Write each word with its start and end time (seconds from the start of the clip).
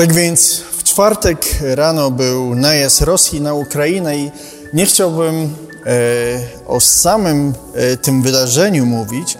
Tak 0.00 0.12
więc 0.12 0.60
w 0.60 0.84
czwartek 0.84 1.38
rano 1.60 2.10
był 2.10 2.54
najazd 2.54 3.00
Rosji 3.00 3.40
na 3.40 3.54
Ukrainę 3.54 4.16
i 4.16 4.30
nie 4.72 4.86
chciałbym 4.86 5.54
e, 5.86 5.98
o 6.66 6.80
samym 6.80 7.54
e, 7.74 7.96
tym 7.96 8.22
wydarzeniu 8.22 8.86
mówić, 8.86 9.38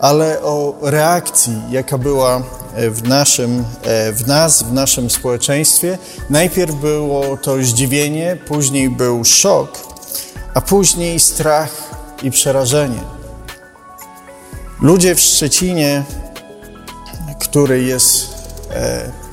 ale 0.00 0.42
o 0.42 0.78
reakcji, 0.82 1.62
jaka 1.70 1.98
była 1.98 2.42
e, 2.74 2.90
w, 2.90 3.08
naszym, 3.08 3.64
e, 3.82 4.12
w 4.12 4.26
nas, 4.26 4.62
w 4.62 4.72
naszym 4.72 5.10
społeczeństwie. 5.10 5.98
Najpierw 6.30 6.74
było 6.74 7.36
to 7.36 7.62
zdziwienie, 7.62 8.38
później 8.48 8.90
był 8.90 9.24
szok, 9.24 9.70
a 10.54 10.60
później 10.60 11.20
strach 11.20 11.70
i 12.22 12.30
przerażenie. 12.30 13.00
Ludzie 14.80 15.14
w 15.14 15.20
Szczecinie, 15.20 16.04
który 17.40 17.82
jest 17.82 18.35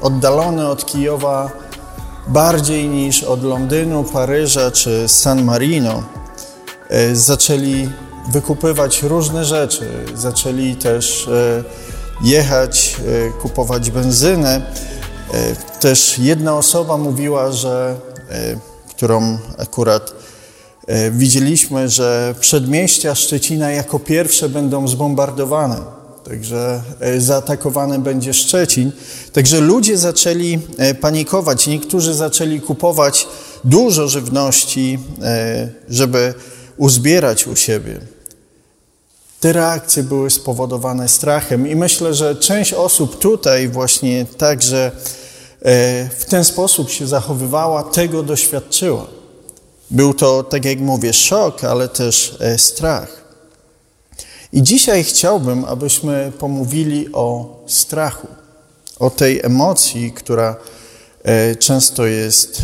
oddalony 0.02 0.68
od 0.70 0.86
Kijowa 0.86 1.52
bardziej 2.28 2.88
niż 2.90 3.24
od 3.24 3.44
Londynu, 3.44 4.04
Paryża 4.04 4.72
czy 4.72 5.08
San 5.08 5.44
Marino, 5.44 6.04
zaczęli 7.14 7.90
wykupywać 8.28 9.04
różne 9.04 9.46
rzeczy. 9.46 9.90
Zaczęli 10.16 10.76
też 10.76 11.28
e, 11.28 11.64
jechać, 12.22 12.96
e, 13.28 13.42
kupować 13.42 13.92
benzynę. 13.92 14.62
E, 15.34 15.56
też 15.80 16.20
jedna 16.20 16.58
osoba 16.58 16.98
mówiła, 16.98 17.52
że, 17.52 17.96
którą 18.90 19.38
akurat 19.58 20.14
widzieliśmy, 21.12 21.90
że 21.90 22.36
przedmieścia 22.40 23.16
Szczecina 23.16 23.72
jako 23.72 24.00
pierwsze 24.00 24.50
będą 24.50 24.88
zbombardowane. 24.88 25.78
Także 26.24 26.82
zaatakowany 27.18 28.00
będzie 28.00 28.34
Szczecin. 28.34 28.92
Także 29.34 29.60
ludzie 29.60 29.98
zaczęli 29.98 30.60
panikować. 31.02 31.68
Niektórzy 31.68 32.14
zaczęli 32.14 32.62
kupować 32.62 33.28
dużo 33.64 34.08
żywności, 34.08 35.00
żeby 35.90 36.34
uzbierać 36.78 37.48
u 37.48 37.56
siebie. 37.56 38.00
Te 39.44 39.54
reakcje 39.54 40.04
były 40.04 40.30
spowodowane 40.30 41.10
strachem 41.10 41.68
i 41.68 41.76
myślę, 41.76 42.14
że 42.14 42.36
część 42.36 42.74
osób 42.74 43.20
tutaj 43.20 43.70
właśnie 43.70 44.26
także 44.38 44.92
e, 45.62 46.10
w 46.10 46.26
ten 46.26 46.46
sposób 46.46 46.90
się 46.90 47.08
zachowywała, 47.08 47.84
tego 47.84 48.24
doświadczyła. 48.24 49.08
Był 49.92 50.14
to, 50.14 50.44
tak 50.44 50.66
jak 50.66 50.80
mówię, 50.80 51.14
szok, 51.14 51.64
ale 51.64 51.88
też 51.88 52.38
e, 52.40 52.58
strach. 52.58 53.23
I 54.54 54.64
dzisiaj 54.64 55.04
chciałbym, 55.04 55.66
abyśmy 55.66 56.32
pomówili 56.40 57.14
o 57.14 57.56
strachu, 57.68 58.28
o 59.00 59.10
tej 59.10 59.40
emocji, 59.44 60.12
która 60.12 60.56
e, 61.24 61.56
często 61.56 62.06
jest 62.06 62.62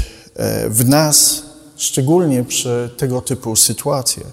w 0.69 0.85
nas, 0.89 1.43
szczególnie 1.77 2.43
przy 2.43 2.89
tego 2.97 3.21
typu 3.21 3.55
sytuacjach. 3.55 4.31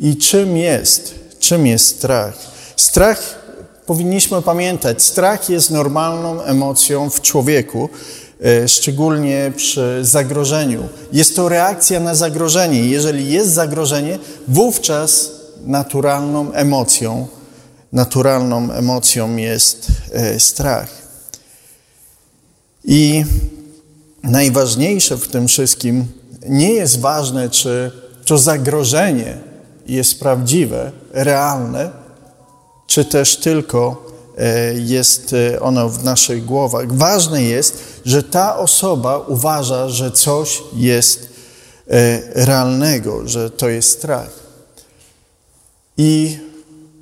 I 0.00 0.16
czym 0.16 0.56
jest? 0.56 1.14
Czym 1.38 1.66
jest 1.66 1.86
strach? 1.96 2.34
Strach, 2.76 3.38
powinniśmy 3.86 4.42
pamiętać, 4.42 5.02
strach 5.02 5.48
jest 5.50 5.70
normalną 5.70 6.42
emocją 6.42 7.10
w 7.10 7.20
człowieku, 7.20 7.88
e, 8.44 8.68
szczególnie 8.68 9.52
przy 9.56 9.98
zagrożeniu. 10.02 10.88
Jest 11.12 11.36
to 11.36 11.48
reakcja 11.48 12.00
na 12.00 12.14
zagrożenie. 12.14 12.84
Jeżeli 12.84 13.32
jest 13.32 13.52
zagrożenie, 13.52 14.18
wówczas 14.48 15.39
naturalną 15.64 16.52
emocją, 16.52 17.28
naturalną 17.92 18.72
emocją 18.72 19.36
jest 19.36 19.86
e, 20.12 20.40
strach. 20.40 20.88
I 22.84 23.24
najważniejsze 24.22 25.16
w 25.16 25.28
tym 25.28 25.48
wszystkim 25.48 26.06
nie 26.48 26.72
jest 26.72 27.00
ważne, 27.00 27.50
czy 27.50 27.92
to 28.24 28.38
zagrożenie 28.38 29.38
jest 29.86 30.20
prawdziwe, 30.20 30.92
realne, 31.12 31.90
czy 32.86 33.04
też 33.04 33.36
tylko 33.36 34.06
e, 34.38 34.74
jest 34.74 35.32
e, 35.32 35.60
ono 35.60 35.88
w 35.88 36.04
naszych 36.04 36.44
głowach. 36.44 36.92
Ważne 36.92 37.42
jest, 37.42 37.78
że 38.04 38.22
ta 38.22 38.58
osoba 38.58 39.18
uważa, 39.18 39.88
że 39.88 40.10
coś 40.10 40.62
jest 40.76 41.30
realnego, 42.34 43.28
że 43.28 43.50
to 43.50 43.68
jest 43.68 43.88
strach. 43.88 44.40
I 46.02 46.38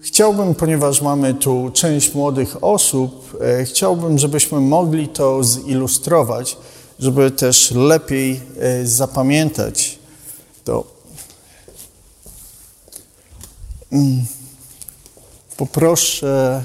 chciałbym, 0.00 0.54
ponieważ 0.54 1.02
mamy 1.02 1.34
tu 1.34 1.70
część 1.74 2.14
młodych 2.14 2.64
osób, 2.64 3.38
chciałbym, 3.64 4.18
żebyśmy 4.18 4.60
mogli 4.60 5.08
to 5.08 5.44
zilustrować, 5.44 6.56
żeby 6.98 7.30
też 7.30 7.70
lepiej 7.70 8.40
zapamiętać 8.84 9.98
to. 10.64 10.84
Mm. 13.92 14.24
Poproszę, 15.56 16.62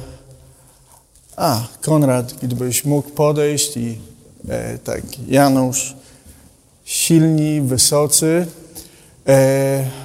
a 1.35 1.67
Konrad, 1.81 2.33
gdybyś 2.33 2.85
mógł 2.85 3.09
podejść 3.09 3.77
i 3.77 3.99
e, 4.49 4.77
tak, 4.77 5.01
Janusz, 5.27 5.95
silni, 6.85 7.61
wysocy. 7.61 8.47
E, 9.27 10.02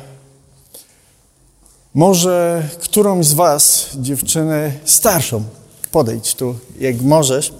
może 1.98 2.68
którąś 2.80 3.26
z 3.26 3.32
Was, 3.32 3.86
dziewczynę 3.94 4.72
starszą, 4.84 5.44
podejdź 5.90 6.34
tu, 6.34 6.54
jak 6.80 7.02
możesz. 7.02 7.52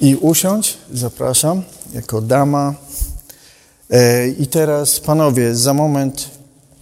I 0.00 0.16
usiądź, 0.16 0.78
zapraszam, 0.92 1.62
jako 1.94 2.20
dama. 2.20 2.74
E, 3.90 4.28
I 4.28 4.46
teraz, 4.46 5.00
panowie, 5.00 5.54
za 5.54 5.74
moment 5.74 6.30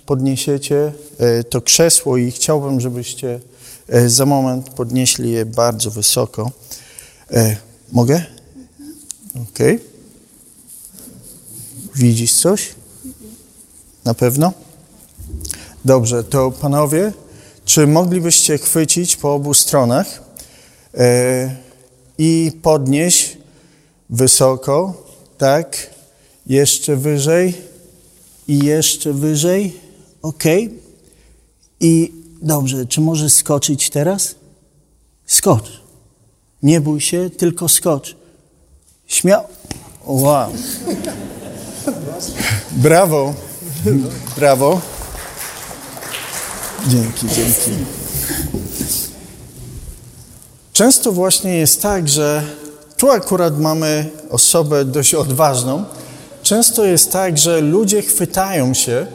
podniesiecie 0.06 0.93
e, 1.19 1.44
to 1.44 1.60
krzesło 1.60 2.16
i 2.16 2.31
chciałbym, 2.31 2.81
żebyście 2.81 3.41
e, 3.88 4.09
za 4.09 4.26
moment 4.26 4.71
podnieśli 4.71 5.31
je 5.31 5.47
bardzo 5.47 5.91
wysoko. 5.91 6.50
Mogę? 7.93 8.25
Ok. 9.34 9.59
Widzisz 11.94 12.32
coś? 12.32 12.75
Na 14.05 14.15
pewno? 14.15 14.66
Dobrze, 15.86 16.24
to 16.24 16.50
panowie, 16.50 17.12
czy 17.64 17.86
moglibyście 17.86 18.58
chwycić 18.58 19.16
po 19.16 19.34
obu 19.34 19.54
stronach 19.54 20.22
i 22.19 22.52
podnieść 22.62 23.38
wysoko, 24.10 25.02
tak, 25.38 25.91
jeszcze 26.46 26.96
wyżej 26.96 27.54
i 28.48 28.64
jeszcze 28.64 29.12
wyżej. 29.12 29.80
Ok. 30.22 30.44
I 31.80 32.12
dobrze, 32.42 32.86
czy 32.86 33.00
możesz 33.00 33.32
skoczyć 33.32 33.91
teraz? 33.91 34.34
Skocz. 35.26 35.82
Nie 36.62 36.80
bój 36.80 37.00
się, 37.00 37.30
tylko 37.30 37.69
skocz. 37.69 38.16
Śmiał. 39.06 39.44
Wow. 40.06 40.52
Brawo. 42.84 43.34
Brawo. 44.36 44.95
Dzięki, 46.86 47.28
dzięki. 47.28 47.70
Często 50.72 51.12
właśnie 51.12 51.56
jest 51.56 51.82
tak, 51.82 52.08
że 52.08 52.42
tu 52.97 53.10
akurat 53.10 53.60
mamy 53.60 54.10
osobę 54.30 54.84
dość 54.84 55.14
odważną. 55.14 55.84
Często 56.42 56.84
jest 56.84 57.12
tak, 57.12 57.38
że 57.38 57.60
ludzie 57.60 58.02
chwytają 58.02 58.75
się 58.75 59.06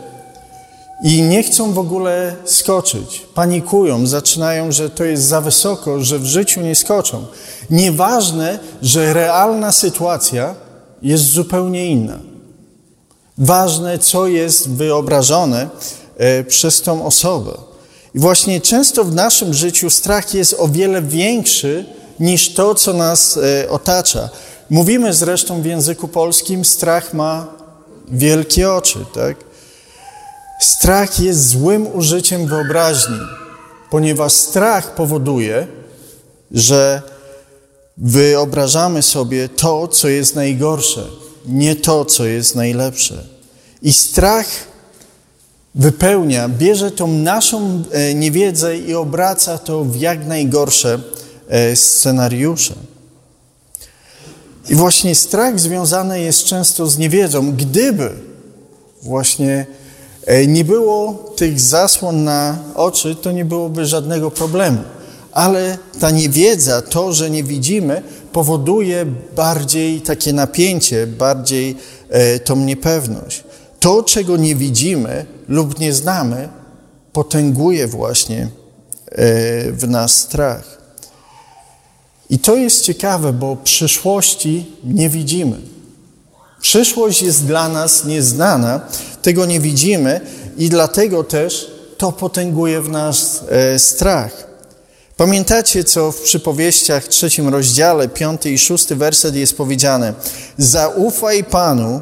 i 1.03 1.21
nie 1.21 1.43
chcą 1.43 1.73
w 1.73 1.79
ogóle 1.79 2.35
skoczyć. 2.45 3.25
Panikują, 3.33 4.07
zaczynają, 4.07 4.71
że 4.71 4.89
to 4.89 5.03
jest 5.03 5.23
za 5.23 5.41
wysoko, 5.41 6.03
że 6.03 6.19
w 6.19 6.25
życiu 6.25 6.61
nie 6.61 6.75
skoczą. 6.75 7.25
Nieważne, 7.69 8.59
że 8.81 9.13
realna 9.13 9.71
sytuacja 9.71 10.55
jest 11.01 11.23
zupełnie 11.23 11.85
inna. 11.85 12.19
Ważne, 13.37 13.99
co 13.99 14.27
jest 14.27 14.69
wyobrażone 14.69 15.69
przez 16.47 16.81
tą 16.81 17.05
osobę. 17.05 17.51
I 18.15 18.19
właśnie 18.19 18.61
często 18.61 19.03
w 19.03 19.15
naszym 19.15 19.53
życiu 19.53 19.89
strach 19.89 20.33
jest 20.33 20.55
o 20.57 20.67
wiele 20.67 21.01
większy 21.01 21.85
niż 22.19 22.53
to, 22.53 22.75
co 22.75 22.93
nas 22.93 23.37
e, 23.37 23.69
otacza. 23.69 24.29
Mówimy 24.69 25.13
zresztą 25.13 25.61
w 25.61 25.65
języku 25.65 26.07
polskim, 26.07 26.65
strach 26.65 27.13
ma 27.13 27.47
wielkie 28.07 28.71
oczy, 28.71 29.05
tak? 29.13 29.37
Strach 30.59 31.19
jest 31.19 31.47
złym 31.47 31.95
użyciem 31.95 32.47
wyobraźni, 32.47 33.19
ponieważ 33.89 34.33
strach 34.33 34.95
powoduje, 34.95 35.67
że 36.51 37.01
wyobrażamy 37.97 39.01
sobie 39.01 39.49
to, 39.49 39.87
co 39.87 40.07
jest 40.07 40.35
najgorsze, 40.35 41.05
nie 41.45 41.75
to, 41.75 42.05
co 42.05 42.25
jest 42.25 42.55
najlepsze. 42.55 43.23
I 43.81 43.93
strach 43.93 44.47
wypełnia, 45.75 46.49
bierze 46.49 46.91
tą 46.91 47.07
naszą 47.07 47.83
e, 47.91 48.13
niewiedzę 48.13 48.77
i 48.77 48.95
obraca 48.95 49.57
to 49.57 49.83
w 49.83 49.95
jak 49.95 50.27
najgorsze 50.27 50.99
e, 51.47 51.75
scenariusze. 51.75 52.73
I 54.69 54.75
właśnie 54.75 55.15
strach 55.15 55.59
związany 55.59 56.21
jest 56.21 56.43
często 56.43 56.87
z 56.87 56.97
niewiedzą. 56.97 57.51
Gdyby 57.51 58.09
właśnie 59.01 59.65
e, 60.25 60.47
nie 60.47 60.65
było 60.65 61.13
tych 61.35 61.59
zasłon 61.59 62.23
na 62.23 62.57
oczy, 62.75 63.15
to 63.15 63.31
nie 63.31 63.45
byłoby 63.45 63.85
żadnego 63.85 64.31
problemu. 64.31 64.77
Ale 65.31 65.77
ta 65.99 66.11
niewiedza, 66.11 66.81
to, 66.81 67.13
że 67.13 67.29
nie 67.29 67.43
widzimy, 67.43 68.01
powoduje 68.31 69.05
bardziej 69.35 70.01
takie 70.01 70.33
napięcie, 70.33 71.07
bardziej 71.07 71.75
tą 72.43 72.55
niepewność. 72.55 73.43
To, 73.81 74.03
czego 74.03 74.37
nie 74.37 74.55
widzimy 74.55 75.25
lub 75.47 75.79
nie 75.79 75.93
znamy, 75.93 76.49
potęguje 77.13 77.87
właśnie 77.87 78.41
e, 78.41 79.71
w 79.71 79.89
nas 79.89 80.15
strach. 80.15 80.81
I 82.29 82.39
to 82.39 82.55
jest 82.55 82.83
ciekawe, 82.83 83.33
bo 83.33 83.55
przyszłości 83.55 84.65
nie 84.83 85.09
widzimy. 85.09 85.57
Przyszłość 86.61 87.21
jest 87.21 87.45
dla 87.45 87.69
nas 87.69 88.05
nieznana, 88.05 88.81
tego 89.21 89.45
nie 89.45 89.59
widzimy 89.59 90.21
i 90.57 90.69
dlatego 90.69 91.23
też 91.23 91.71
to 91.97 92.11
potęguje 92.11 92.81
w 92.81 92.89
nas 92.89 93.43
e, 93.49 93.79
strach. 93.79 94.47
Pamiętacie, 95.17 95.83
co 95.83 96.11
w 96.11 96.21
przypowieściach 96.21 97.07
trzecim 97.07 97.49
rozdziale, 97.49 98.09
piąty 98.09 98.51
i 98.51 98.57
szósty 98.57 98.95
werset 98.95 99.35
jest 99.35 99.57
powiedziane? 99.57 100.13
Zaufaj 100.57 101.43
Panu 101.43 102.01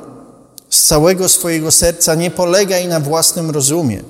z 0.70 0.84
całego 0.84 1.30
swojego 1.30 1.72
serca, 1.72 2.16
nie 2.16 2.32
polegaj 2.32 2.88
na 2.88 3.00
własnym 3.00 3.50
rozumie. 3.50 4.04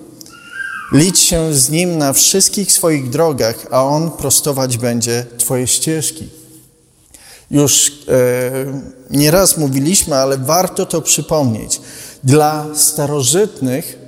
Licz 0.92 1.20
się 1.20 1.54
z 1.54 1.70
Nim 1.70 1.98
na 1.98 2.14
wszystkich 2.14 2.72
swoich 2.72 3.10
drogach, 3.10 3.66
a 3.72 3.84
On 3.84 4.12
prostować 4.12 4.78
będzie 4.78 5.26
Twoje 5.38 5.68
ścieżki. 5.68 6.30
Już 7.52 7.92
e, 8.08 8.82
nieraz 9.10 9.58
mówiliśmy, 9.58 10.16
ale 10.16 10.38
warto 10.38 10.86
to 10.86 11.02
przypomnieć. 11.02 11.82
Dla 12.24 12.66
starożytnych 12.76 14.00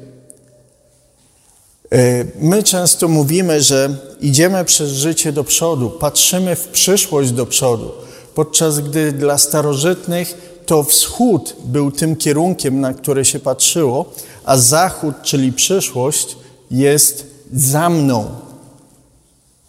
e, 1.91 2.25
my 2.39 2.63
często 2.63 3.07
mówimy, 3.07 3.61
że 3.61 3.97
idziemy 4.21 4.65
przez 4.65 4.89
życie 4.89 5.31
do 5.31 5.43
przodu, 5.43 5.89
patrzymy 5.89 6.55
w 6.55 6.67
przyszłość 6.67 7.31
do 7.31 7.45
przodu, 7.45 7.91
podczas 8.35 8.79
gdy 8.79 9.11
dla 9.11 9.37
starożytnych 9.37 10.60
to 10.71 10.83
wschód 10.83 11.55
był 11.65 11.91
tym 11.91 12.15
kierunkiem, 12.15 12.79
na 12.81 12.93
który 12.93 13.25
się 13.25 13.39
patrzyło, 13.39 14.05
a 14.45 14.57
zachód, 14.57 15.15
czyli 15.23 15.53
przyszłość, 15.53 16.37
jest 16.71 17.25
za 17.53 17.89
mną. 17.89 18.27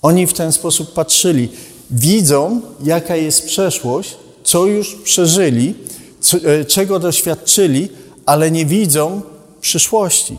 Oni 0.02 0.26
w 0.26 0.32
ten 0.32 0.52
sposób 0.52 0.93
patrzyli. 0.93 1.49
Widzą, 1.90 2.60
jaka 2.84 3.16
jest 3.16 3.46
przeszłość, 3.46 4.16
co 4.44 4.66
już 4.66 4.94
przeżyli, 4.94 5.75
co, 6.20 6.37
e, 6.37 6.64
czego 6.64 6.99
doświadczyli, 6.99 7.88
ale 8.26 8.50
nie 8.50 8.66
widzą 8.66 9.22
przyszłości, 9.60 10.38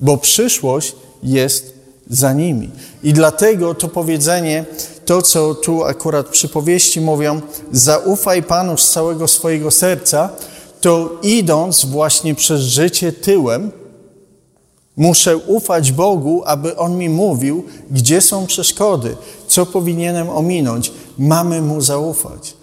bo 0.00 0.16
przyszłość 0.16 0.94
jest 1.22 1.74
za 2.10 2.32
nimi. 2.32 2.70
I 3.02 3.12
dlatego 3.12 3.74
to 3.74 3.88
powiedzenie, 3.88 4.64
to 5.10 5.22
co 5.22 5.54
tu 5.54 5.84
akurat 5.84 6.28
przypowieści 6.28 7.00
mówią, 7.00 7.40
zaufaj 7.72 8.42
Panu 8.42 8.76
z 8.76 8.90
całego 8.90 9.28
swojego 9.28 9.70
serca, 9.70 10.28
to 10.80 11.18
idąc 11.22 11.84
właśnie 11.84 12.34
przez 12.34 12.60
życie 12.60 13.12
tyłem, 13.12 13.72
Muszę 14.96 15.36
ufać 15.36 15.92
Bogu, 15.92 16.42
aby 16.46 16.76
On 16.76 16.98
mi 16.98 17.08
mówił, 17.08 17.64
gdzie 17.90 18.20
są 18.20 18.46
przeszkody, 18.46 19.16
co 19.48 19.66
powinienem 19.66 20.28
ominąć. 20.28 20.92
Mamy 21.18 21.62
Mu 21.62 21.80
zaufać. 21.80 22.54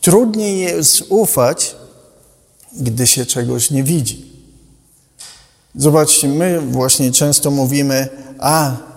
Trudniej 0.00 0.60
jest 0.60 1.02
ufać, 1.08 1.76
gdy 2.72 3.06
się 3.06 3.26
czegoś 3.26 3.70
nie 3.70 3.82
widzi. 3.82 4.32
Zobaczcie, 5.74 6.28
my 6.28 6.60
właśnie 6.60 7.12
często 7.12 7.50
mówimy, 7.50 8.08
a 8.38 8.89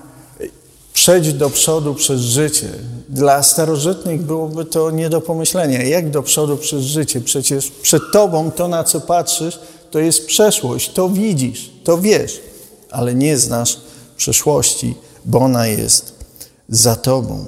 przejdź 0.93 1.33
do 1.33 1.49
przodu 1.49 1.95
przez 1.95 2.21
życie. 2.21 2.69
Dla 3.09 3.43
starożytnych 3.43 4.21
byłoby 4.21 4.65
to 4.65 4.91
nie 4.91 5.09
do 5.09 5.21
pomyślenia. 5.21 5.83
Jak 5.83 6.09
do 6.09 6.23
przodu 6.23 6.57
przez 6.57 6.83
życie? 6.83 7.21
Przecież 7.21 7.71
przed 7.71 8.03
tobą 8.13 8.51
to, 8.51 8.67
na 8.67 8.83
co 8.83 9.01
patrzysz, 9.01 9.59
to 9.91 9.99
jest 9.99 10.25
przeszłość, 10.25 10.93
to 10.93 11.09
widzisz, 11.09 11.71
to 11.83 11.97
wiesz 11.97 12.41
ale 12.93 13.15
nie 13.15 13.37
znasz 13.37 13.77
przeszłości, 14.17 14.95
bo 15.25 15.39
ona 15.39 15.67
jest 15.67 16.13
za 16.69 16.95
tobą. 16.95 17.45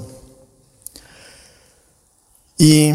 I 2.60 2.94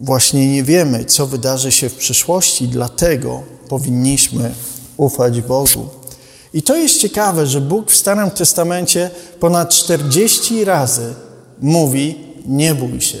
właśnie 0.00 0.52
nie 0.52 0.62
wiemy, 0.62 1.04
co 1.04 1.26
wydarzy 1.26 1.72
się 1.72 1.88
w 1.88 1.94
przyszłości, 1.94 2.68
dlatego 2.68 3.42
powinniśmy 3.68 4.54
ufać 4.96 5.40
Bogu. 5.40 5.88
I 6.54 6.62
to 6.62 6.76
jest 6.76 7.00
ciekawe, 7.00 7.46
że 7.46 7.60
Bóg 7.60 7.90
w 7.90 7.96
Starym 7.96 8.30
Testamencie 8.30 9.10
ponad 9.40 9.70
40 9.70 10.64
razy 10.64 11.14
mówi: 11.60 12.18
Nie 12.46 12.74
bój 12.74 13.00
się. 13.00 13.18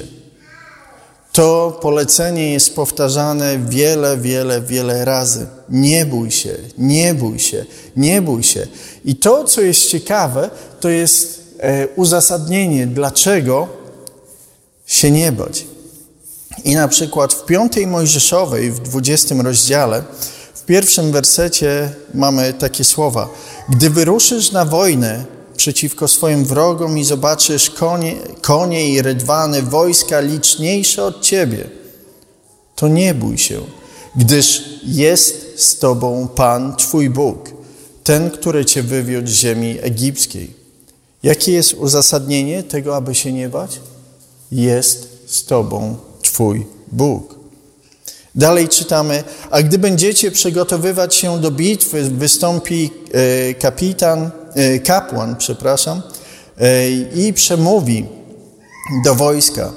To 1.32 1.78
polecenie 1.82 2.52
jest 2.52 2.76
powtarzane 2.76 3.58
wiele, 3.58 4.16
wiele, 4.16 4.60
wiele 4.60 5.04
razy. 5.04 5.46
Nie 5.68 6.06
bój 6.06 6.30
się, 6.30 6.56
nie 6.78 7.14
bój 7.14 7.38
się, 7.38 7.66
nie 7.96 8.22
bój 8.22 8.42
się. 8.42 8.66
I 9.04 9.16
to, 9.16 9.44
co 9.44 9.60
jest 9.60 9.88
ciekawe, 9.88 10.50
to 10.80 10.88
jest 10.88 11.40
e, 11.58 11.88
uzasadnienie, 11.88 12.86
dlaczego 12.86 13.68
się 14.86 15.10
nie 15.10 15.32
bać. 15.32 15.66
I 16.64 16.74
na 16.74 16.88
przykład 16.88 17.34
w 17.34 17.44
piątej 17.44 17.86
Mojżeszowej, 17.86 18.70
w 18.70 18.80
dwudziestym 18.80 19.40
rozdziale, 19.40 20.02
w 20.64 20.66
pierwszym 20.66 21.12
wersecie 21.12 21.90
mamy 22.14 22.52
takie 22.52 22.84
słowa. 22.84 23.28
Gdy 23.68 23.90
wyruszysz 23.90 24.52
na 24.52 24.64
wojnę, 24.64 25.24
przeciwko 25.56 26.08
swoim 26.08 26.44
wrogom 26.44 26.98
i 26.98 27.04
zobaczysz 27.04 27.70
konie, 27.70 28.14
konie 28.40 28.88
i 28.88 29.02
rydwany, 29.02 29.62
wojska 29.62 30.20
liczniejsze 30.20 31.04
od 31.04 31.20
ciebie, 31.20 31.64
to 32.76 32.88
nie 32.88 33.14
bój 33.14 33.38
się, 33.38 33.60
gdyż 34.16 34.64
jest 34.84 35.62
z 35.62 35.78
tobą 35.78 36.28
Pan, 36.34 36.76
Twój 36.76 37.10
Bóg, 37.10 37.50
ten, 38.04 38.30
który 38.30 38.64
cię 38.64 38.82
wywiódł 38.82 39.28
z 39.28 39.34
ziemi 39.34 39.78
egipskiej. 39.82 40.50
Jakie 41.22 41.52
jest 41.52 41.74
uzasadnienie 41.74 42.62
tego, 42.62 42.96
aby 42.96 43.14
się 43.14 43.32
nie 43.32 43.48
bać? 43.48 43.80
Jest 44.52 45.08
z 45.26 45.44
tobą 45.44 45.96
Twój 46.22 46.66
Bóg. 46.92 47.43
Dalej 48.34 48.68
czytamy, 48.68 49.24
a 49.50 49.62
gdy 49.62 49.78
będziecie 49.78 50.30
przygotowywać 50.30 51.14
się 51.14 51.40
do 51.40 51.50
bitwy, 51.50 52.02
wystąpi 52.02 52.90
e, 53.12 53.54
kapitan, 53.54 54.30
E, 54.54 54.78
kapłan, 54.78 55.36
przepraszam, 55.36 56.02
e, 56.58 56.90
i 56.90 57.32
przemówi 57.32 58.06
do 59.04 59.14
wojska. 59.14 59.72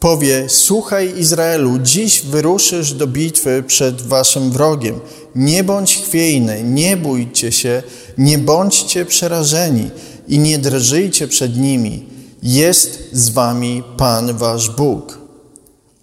Powie: 0.00 0.44
Słuchaj, 0.48 1.18
Izraelu, 1.18 1.78
dziś 1.78 2.22
wyruszysz 2.22 2.92
do 2.92 3.06
bitwy 3.06 3.64
przed 3.66 4.02
waszym 4.02 4.50
wrogiem. 4.50 5.00
Nie 5.34 5.64
bądź 5.64 5.96
chwiejny, 5.96 6.62
nie 6.64 6.96
bójcie 6.96 7.52
się, 7.52 7.82
nie 8.18 8.38
bądźcie 8.38 9.04
przerażeni 9.04 9.90
i 10.28 10.38
nie 10.38 10.58
drżyjcie 10.58 11.28
przed 11.28 11.56
nimi. 11.56 12.06
Jest 12.42 12.98
z 13.12 13.30
wami 13.30 13.82
Pan 13.96 14.38
wasz 14.38 14.70
Bóg. 14.70 15.19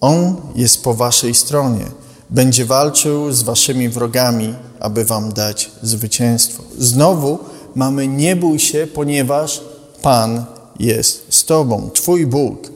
On 0.02 0.36
jest 0.56 0.84
po 0.84 0.94
waszej 0.94 1.36
stronie. 1.36 1.86
Będzie 2.30 2.66
walczył 2.66 3.32
z 3.32 3.44
waszymi 3.44 3.90
wrogami, 3.90 4.54
aby 4.80 5.06
wam 5.06 5.34
dać 5.34 5.72
zwycięstwo. 5.82 6.64
Znowu 6.78 7.40
mamy 7.76 8.08
nie 8.08 8.36
bój 8.36 8.60
się, 8.60 8.88
ponieważ 8.94 9.62
Pan 10.02 10.46
jest 10.80 11.26
z 11.30 11.46
Tobą. 11.46 11.90
Twój 11.94 12.28
Bóg 12.28 12.72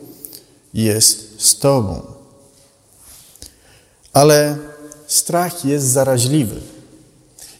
jest 0.73 1.41
z 1.41 1.59
Tobą. 1.59 2.01
Ale 4.13 4.57
strach 5.07 5.65
jest 5.65 5.87
zaraźliwy. 5.87 6.61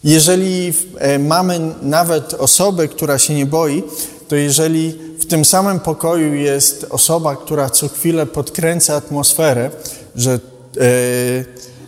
Jeżeli 0.04 0.74
e, 0.98 1.20
mamy 1.20 1.60
nawet 1.82 2.34
osobę, 2.34 2.88
która 2.88 3.20
się 3.20 3.34
nie 3.34 3.46
boi, 3.46 3.84
to 4.32 4.36
jeżeli 4.36 4.94
w 5.20 5.26
tym 5.26 5.46
samym 5.46 5.80
pokoju 5.80 6.34
jest 6.36 6.86
osoba, 6.90 7.36
która 7.36 7.70
co 7.70 7.88
chwilę 7.88 8.26
podkręca 8.26 8.96
atmosferę, 8.96 9.72
że 10.16 10.32
e, 10.32 10.40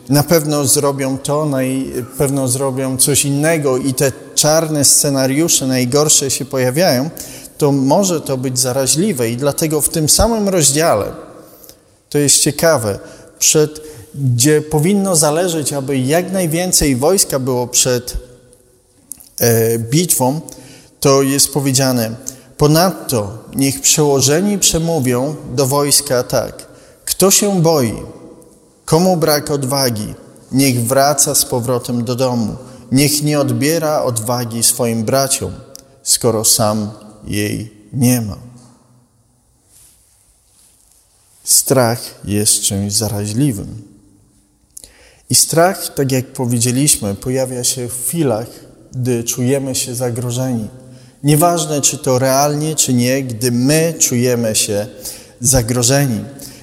na 0.10 0.24
pewno 0.24 0.66
zrobią 0.66 1.18
to, 1.18 1.46
na 1.46 1.58
pewno 2.18 2.48
zrobią 2.48 2.98
coś 2.98 3.26
innego 3.26 3.78
i 3.78 3.94
te 3.94 4.12
czarne 4.36 4.86
scenariusze 4.86 5.68
najgorsze 5.68 6.32
się 6.32 6.46
pojawiają, 6.46 7.10
to 7.58 7.72
może 7.72 8.22
to 8.22 8.38
być 8.38 8.60
zaraźliwe 8.60 9.30
i 9.30 9.38
dlatego 9.38 9.82
w 9.82 9.90
tym 9.90 10.10
samym 10.10 10.50
rozdziale, 10.50 11.06
to 12.10 12.18
jest 12.18 12.40
ciekawe, 12.40 13.00
przed, 13.40 13.82
gdzie 14.16 14.62
powinno 14.62 15.16
zależeć, 15.16 15.74
aby 15.74 15.98
jak 15.98 16.32
najwięcej 16.32 16.96
wojska 16.96 17.40
było 17.40 17.68
przed 17.68 18.18
e, 19.40 19.80
bitwą, 19.80 20.42
to 21.00 21.22
jest 21.22 21.54
powiedziane, 21.54 22.33
Ponadto 22.58 23.38
niech 23.56 23.82
przełożeni 23.82 24.60
przemówią 24.60 25.36
do 25.56 25.68
wojska 25.68 26.24
tak. 26.24 26.68
Kto 27.06 27.32
się 27.32 27.62
boi, 27.62 27.94
komu 28.86 29.18
brak 29.18 29.52
odwagi, 29.52 30.14
niech 30.52 30.88
wraca 30.88 31.36
z 31.36 31.46
powrotem 31.46 32.04
do 32.04 32.16
domu. 32.16 32.56
Niech 32.92 33.24
nie 33.24 33.40
odbiera 33.40 34.04
odwagi 34.04 34.64
swoim 34.64 35.04
braciom, 35.04 35.54
skoro 36.04 36.46
sam 36.46 36.92
jej 37.28 37.74
nie 37.94 38.22
ma. 38.22 38.38
Strach 41.44 42.00
jest 42.26 42.62
czymś 42.62 42.94
zaraźliwym. 42.94 43.82
I 45.30 45.36
strach, 45.36 45.94
tak 45.94 46.12
jak 46.12 46.34
powiedzieliśmy, 46.34 47.16
pojawia 47.16 47.64
się 47.64 47.90
w 47.90 48.06
chwilach, 48.06 48.48
gdy 48.92 49.24
czujemy 49.24 49.76
się 49.76 49.96
zagrożeni. 49.96 50.68
Nieważne, 51.24 51.82
czy 51.82 51.98
to 51.98 52.20
realnie, 52.20 52.76
czy 52.76 52.94
nie, 52.94 53.24
gdy 53.24 53.52
my 53.52 53.94
czujemy 54.00 54.56
się 54.56 54.88
zagrożeni. 55.42 56.20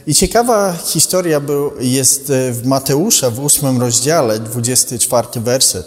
I 0.06 0.14
ciekawa 0.14 0.76
historia 0.84 1.40
jest 1.80 2.32
w 2.52 2.60
Mateusza 2.64 3.30
w 3.30 3.40
ósmym 3.40 3.80
rozdziale, 3.80 4.38
24 4.38 5.28
werset. 5.34 5.86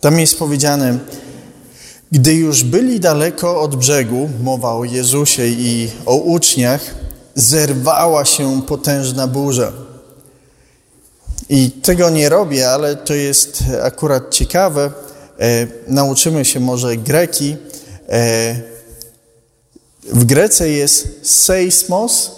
Tam 0.00 0.18
jest 0.18 0.38
powiedziane, 0.38 0.98
gdy 2.12 2.34
już 2.34 2.64
byli 2.64 3.00
daleko 3.00 3.60
od 3.60 3.76
brzegu, 3.76 4.30
mowa 4.42 4.72
o 4.72 4.84
Jezusie 4.84 5.46
i 5.46 5.90
o 6.06 6.16
uczniach, 6.16 6.94
zerwała 7.34 8.24
się 8.24 8.62
potężna 8.62 9.26
burza. 9.26 9.72
I 11.48 11.70
tego 11.70 12.10
nie 12.10 12.28
robię, 12.28 12.70
ale 12.70 12.96
to 12.96 13.14
jest 13.14 13.64
akurat 13.82 14.34
ciekawe. 14.34 14.90
E, 15.40 15.66
nauczymy 15.88 16.44
się 16.44 16.60
może 16.60 16.96
greki. 16.96 17.56
E, 18.08 18.54
w 20.02 20.24
Grece 20.24 20.70
jest 20.70 21.08
seismos, 21.22 22.30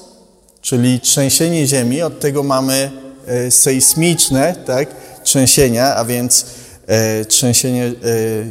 czyli 0.61 1.01
trzęsienie 1.01 1.67
ziemi. 1.67 2.03
Od 2.03 2.21
tego 2.21 2.43
mamy 2.43 2.91
e, 3.27 3.51
sejsmiczne, 3.51 4.57
tak, 4.67 4.89
trzęsienia, 5.25 5.97
a 5.97 6.05
więc 6.05 6.47
e, 6.87 7.25
trzęsienie 7.25 7.93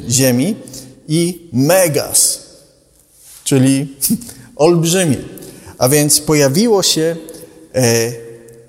ziemi 0.10 0.56
i 1.08 1.50
megas, 1.54 2.40
czyli 3.44 3.98
olbrzymie. 4.56 5.18
A 5.78 5.90
więc 5.90 6.20
pojawiło 6.20 6.84
się 6.84 7.16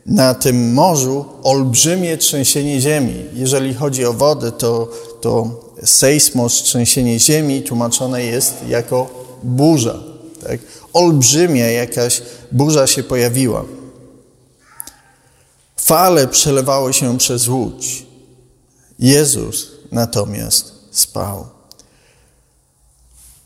na 0.07 0.35
tym 0.35 0.73
morzu 0.73 1.25
olbrzymie 1.43 2.17
trzęsienie 2.17 2.81
ziemi. 2.81 3.25
Jeżeli 3.35 3.75
chodzi 3.75 4.05
o 4.05 4.13
wodę, 4.13 4.53
to, 4.53 4.89
to 5.21 5.66
sejsmos, 5.85 6.53
trzęsienie 6.63 7.21
ziemi, 7.21 7.63
tłumaczone 7.63 8.23
jest 8.23 8.55
jako 8.69 9.11
burza. 9.43 9.99
Tak? 10.47 10.61
Olbrzymia 10.93 11.71
jakaś 11.71 12.23
burza 12.53 12.87
się 12.87 13.03
pojawiła. 13.03 13.65
Fale 15.77 16.29
przelewały 16.29 16.93
się 16.93 17.19
przez 17.19 17.49
łódź. 17.49 18.07
Jezus 18.99 19.69
natomiast 19.93 20.73
spał. 20.91 21.47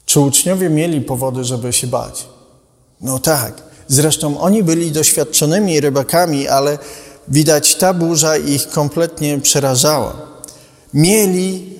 Czy 0.06 0.20
uczniowie 0.20 0.70
mieli 0.70 1.00
powody, 1.00 1.44
żeby 1.44 1.72
się 1.72 1.86
bać? 1.86 2.26
No 3.00 3.18
tak. 3.18 3.62
Zresztą 3.88 4.40
oni 4.40 4.62
byli 4.62 4.92
doświadczonymi 4.92 5.80
rybakami, 5.80 6.48
ale 6.48 6.78
widać 7.28 7.74
ta 7.74 7.94
burza 7.94 8.36
ich 8.36 8.68
kompletnie 8.68 9.40
przerażała. 9.40 10.16
Mieli 10.94 11.79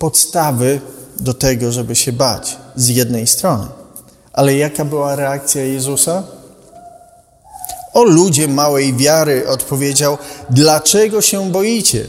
podstawy 0.00 0.80
do 1.20 1.34
tego, 1.34 1.72
żeby 1.72 1.96
się 1.96 2.12
bać 2.12 2.56
z 2.76 2.88
jednej 2.88 3.26
strony. 3.26 3.66
Ale 4.32 4.56
jaka 4.56 4.84
była 4.84 5.16
reakcja 5.16 5.64
Jezusa? 5.64 6.22
O 7.94 8.04
ludzie 8.04 8.48
małej 8.48 8.96
wiary 8.96 9.48
odpowiedział: 9.48 10.18
Dlaczego 10.50 11.20
się 11.20 11.50
boicie? 11.50 12.06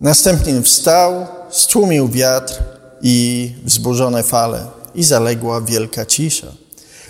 Następnie 0.00 0.62
wstał, 0.62 1.26
stłumił 1.50 2.08
wiatr 2.08 2.62
i 3.02 3.54
wzburzone 3.64 4.22
fale, 4.22 4.66
i 4.94 5.04
zaległa 5.04 5.60
wielka 5.60 6.06
cisza. 6.06 6.46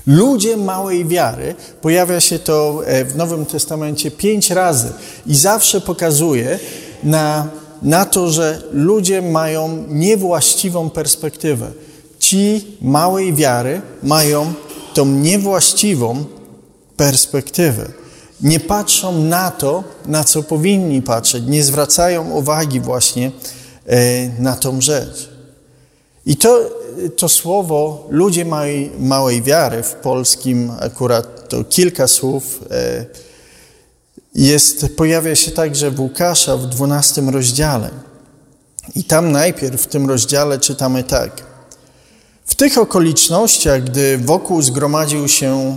Ludzie 0.06 0.56
małej 0.56 1.04
wiary, 1.04 1.54
pojawia 1.80 2.20
się 2.20 2.38
to 2.38 2.82
e, 2.86 3.04
w 3.04 3.16
Nowym 3.16 3.46
Testamencie 3.46 4.10
pięć 4.10 4.50
razy 4.50 4.92
i 5.26 5.34
zawsze 5.34 5.80
pokazuje 5.80 6.58
na, 7.02 7.48
na 7.82 8.04
to, 8.04 8.30
że 8.30 8.62
ludzie 8.72 9.22
mają 9.22 9.84
niewłaściwą 9.88 10.90
perspektywę. 10.90 11.70
Ci 12.18 12.64
małej 12.80 13.34
wiary 13.34 13.80
mają 14.02 14.52
tą 14.94 15.06
niewłaściwą 15.06 16.24
perspektywę 16.96 18.02
nie 18.42 18.60
patrzą 18.60 19.18
na 19.18 19.50
to, 19.50 19.84
na 20.06 20.24
co 20.24 20.42
powinni 20.42 21.02
patrzeć, 21.02 21.44
nie 21.46 21.64
zwracają 21.64 22.30
uwagi 22.30 22.80
właśnie 22.80 23.32
e, 23.86 24.28
na 24.42 24.56
tą 24.56 24.80
rzecz. 24.80 25.30
I 26.26 26.36
to, 26.36 26.60
to 27.16 27.28
słowo 27.28 28.06
ludzie 28.10 28.44
małej, 28.44 28.90
małej 28.98 29.42
wiary 29.42 29.82
w 29.82 29.92
polskim 29.92 30.72
akurat 30.80 31.48
to 31.48 31.64
kilka 31.64 32.08
słów 32.08 32.60
e, 32.70 33.04
jest, 34.34 34.86
pojawia 34.96 35.34
się 35.34 35.50
także 35.50 35.90
w 35.90 36.00
Łukasza 36.00 36.56
w 36.56 36.66
12 36.66 37.22
rozdziale. 37.22 37.90
I 38.94 39.04
tam 39.04 39.32
najpierw 39.32 39.82
w 39.82 39.86
tym 39.86 40.08
rozdziale 40.08 40.58
czytamy 40.58 41.04
tak. 41.04 41.42
W 42.46 42.54
tych 42.54 42.78
okolicznościach, 42.78 43.84
gdy 43.84 44.18
wokół 44.18 44.62
zgromadził 44.62 45.28
się 45.28 45.76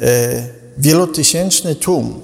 e, 0.00 0.46
wielotysięczny 0.78 1.74
tłum. 1.74 2.20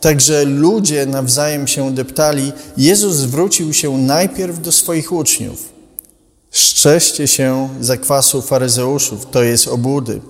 Także 0.00 0.44
ludzie 0.44 1.06
nawzajem 1.06 1.66
się 1.66 1.94
deptali. 1.94 2.52
Jezus 2.76 3.16
zwrócił 3.16 3.72
się 3.72 3.98
najpierw 3.98 4.60
do 4.60 4.72
swoich 4.72 5.12
uczniów. 5.12 5.68
Szczęście 6.50 7.28
się 7.28 7.68
zakwasu 7.80 8.42
faryzeuszów, 8.42 9.26
to 9.30 9.42
jest 9.42 9.68
obłudy, 9.68 10.20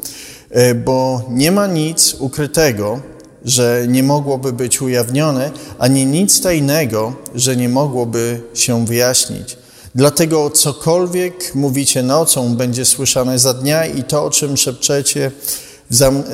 e, 0.51 0.75
bo 0.75 1.23
nie 1.31 1.53
ma 1.53 1.67
nic 1.67 2.15
ukrytego, 2.15 3.01
że 3.47 3.85
nie 3.89 4.03
mogłoby 4.03 4.53
być 4.53 4.83
ujawnione, 4.83 5.51
ani 5.79 6.07
nic 6.07 6.41
tajnego, 6.41 7.15
że 7.35 7.57
nie 7.57 7.69
mogłoby 7.69 8.41
się 8.55 8.87
wyjaśnić. 8.87 9.57
Dlatego 9.95 10.51
cokolwiek 10.51 11.55
mówicie 11.55 12.03
nocą, 12.03 12.57
będzie 12.57 12.85
słyszane 12.85 13.39
za 13.39 13.55
dnia 13.55 13.87
i 13.87 14.03
to, 14.03 14.25
o 14.25 14.31
czym 14.31 14.57
szepczecie, 14.57 15.31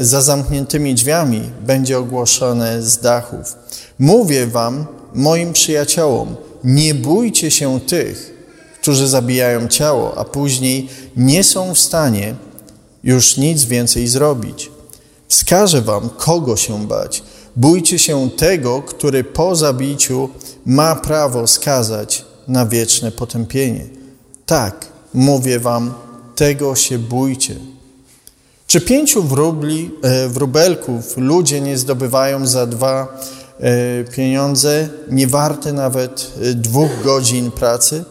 za 0.01 0.23
zamkniętymi 0.23 0.95
drzwiami 0.95 1.51
będzie 1.67 1.99
ogłoszone 1.99 2.83
z 2.83 2.99
dachów. 2.99 3.57
Mówię 3.99 4.47
wam, 4.47 4.87
moim 5.15 5.53
przyjaciołom, 5.53 6.37
nie 6.65 6.95
bójcie 6.95 7.51
się 7.51 7.81
tych, 7.81 8.33
którzy 8.81 9.09
zabijają 9.09 9.69
ciało, 9.69 10.19
a 10.19 10.25
później 10.25 10.89
nie 11.17 11.45
są 11.45 11.75
w 11.75 11.79
stanie 11.79 12.35
już 13.05 13.37
nic 13.37 13.65
więcej 13.65 14.09
zrobić. 14.09 14.72
Wskażę 15.33 15.83
wam, 15.83 16.11
kogo 16.11 16.57
się 16.57 16.87
bać. 16.87 17.23
Bójcie 17.57 17.99
się 17.99 18.31
tego, 18.31 18.83
który 18.83 19.25
po 19.25 19.57
zabiciu 19.57 20.29
ma 20.67 20.97
prawo 20.97 21.47
skazać 21.47 22.25
na 22.49 22.67
wieczne 22.67 23.13
potępienie. 23.13 23.87
Tak, 24.47 24.87
mówię 25.15 25.61
wam, 25.61 25.95
tego 26.37 26.75
się 26.75 26.99
bójcie. 26.99 27.57
Czy 28.67 28.81
pięciu 28.81 29.23
wróbli, 29.23 29.91
e, 30.03 30.29
wróbelków 30.29 31.17
ludzie 31.17 31.61
nie 31.61 31.79
zdobywają 31.79 32.47
za 32.47 32.67
dwa 32.67 33.21
e, 33.61 34.05
pieniądze, 34.05 34.89
nie 35.11 35.27
warte 35.27 35.73
nawet 35.73 36.33
e, 36.43 36.55
dwóch 36.55 37.03
godzin 37.05 37.51
pracy? 37.51 38.05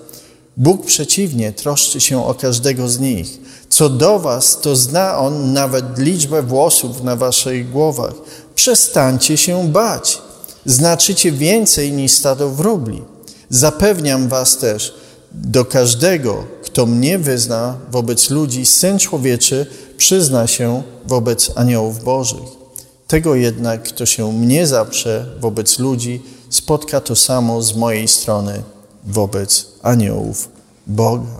Bóg 0.57 0.85
przeciwnie 0.85 1.51
troszczy 1.51 2.01
się 2.01 2.25
o 2.25 2.33
każdego 2.33 2.89
z 2.89 2.99
nich. 2.99 3.39
Co 3.69 3.89
do 3.89 4.19
was, 4.19 4.59
to 4.61 4.75
zna 4.75 5.17
On 5.17 5.53
nawet 5.53 5.97
liczbę 5.97 6.43
włosów 6.43 7.03
na 7.03 7.15
waszych 7.15 7.71
głowach. 7.71 8.13
Przestańcie 8.55 9.37
się 9.37 9.67
bać. 9.67 10.21
Znaczycie 10.65 11.31
więcej 11.31 11.91
niż 11.91 12.11
stado 12.11 12.49
wróbli. 12.49 13.01
Zapewniam 13.49 14.27
was 14.27 14.57
też, 14.57 14.93
do 15.31 15.65
każdego, 15.65 16.43
kto 16.63 16.85
mnie 16.85 17.19
wyzna 17.19 17.77
wobec 17.91 18.29
ludzi, 18.29 18.65
Syn 18.65 18.99
Człowieczy 18.99 19.65
przyzna 19.97 20.47
się 20.47 20.83
wobec 21.05 21.51
aniołów 21.55 22.03
bożych. 22.03 22.61
Tego 23.07 23.35
jednak, 23.35 23.83
kto 23.83 24.05
się 24.05 24.33
mnie 24.33 24.67
zaprze 24.67 25.25
wobec 25.39 25.79
ludzi, 25.79 26.21
spotka 26.49 27.01
to 27.01 27.15
samo 27.15 27.61
z 27.61 27.75
mojej 27.75 28.07
strony 28.07 28.63
wobec 29.05 29.67
aniołów 29.81 30.49
Boga. 30.87 31.39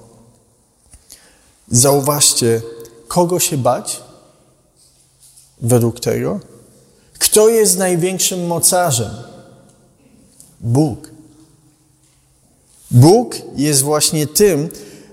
Zauważcie, 1.71 2.61
kogo 3.07 3.39
się 3.39 3.57
bać 3.57 4.01
według 5.61 5.99
tego? 5.99 6.39
Kto 7.19 7.49
jest 7.49 7.77
największym 7.77 8.47
mocarzem? 8.47 9.11
Bóg. 10.61 11.09
Bóg 12.91 13.35
jest 13.55 13.81
właśnie 13.81 14.27
tym, 14.27 14.69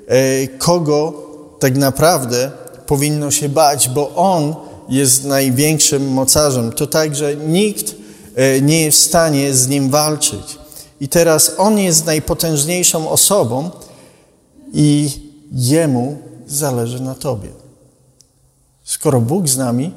e, 0.07 0.49
kogo 0.49 1.13
tak 1.59 1.77
naprawdę 1.77 2.51
powinno 2.87 3.31
się 3.31 3.49
bać, 3.49 3.89
bo 3.89 4.15
On 4.15 4.55
jest 4.89 5.25
największym 5.25 6.13
mocarzem. 6.13 6.73
To 6.73 6.87
tak, 6.87 7.17
że 7.17 7.37
nikt 7.37 7.95
e, 8.35 8.61
nie 8.61 8.81
jest 8.81 8.99
w 8.99 9.05
stanie 9.05 9.55
z 9.55 9.69
Nim 9.69 9.91
walczyć. 9.91 10.59
I 11.01 11.09
teraz 11.09 11.53
On 11.59 11.79
jest 11.79 12.07
najpotężniejszą 12.07 13.11
osobą 13.11 13.71
i 14.73 15.11
Jemu 15.53 16.19
zależy 16.47 17.01
na 17.01 17.15
Tobie. 17.15 17.49
Skoro 18.85 19.21
Bóg 19.21 19.49
z 19.49 19.57
nami, 19.57 19.95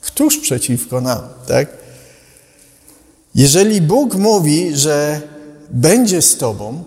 któż 0.00 0.38
przeciwko 0.38 1.00
nam, 1.00 1.20
tak? 1.46 1.68
Jeżeli 3.34 3.80
Bóg 3.80 4.14
mówi, 4.14 4.76
że 4.76 5.20
będzie 5.70 6.22
z 6.22 6.36
Tobą, 6.36 6.84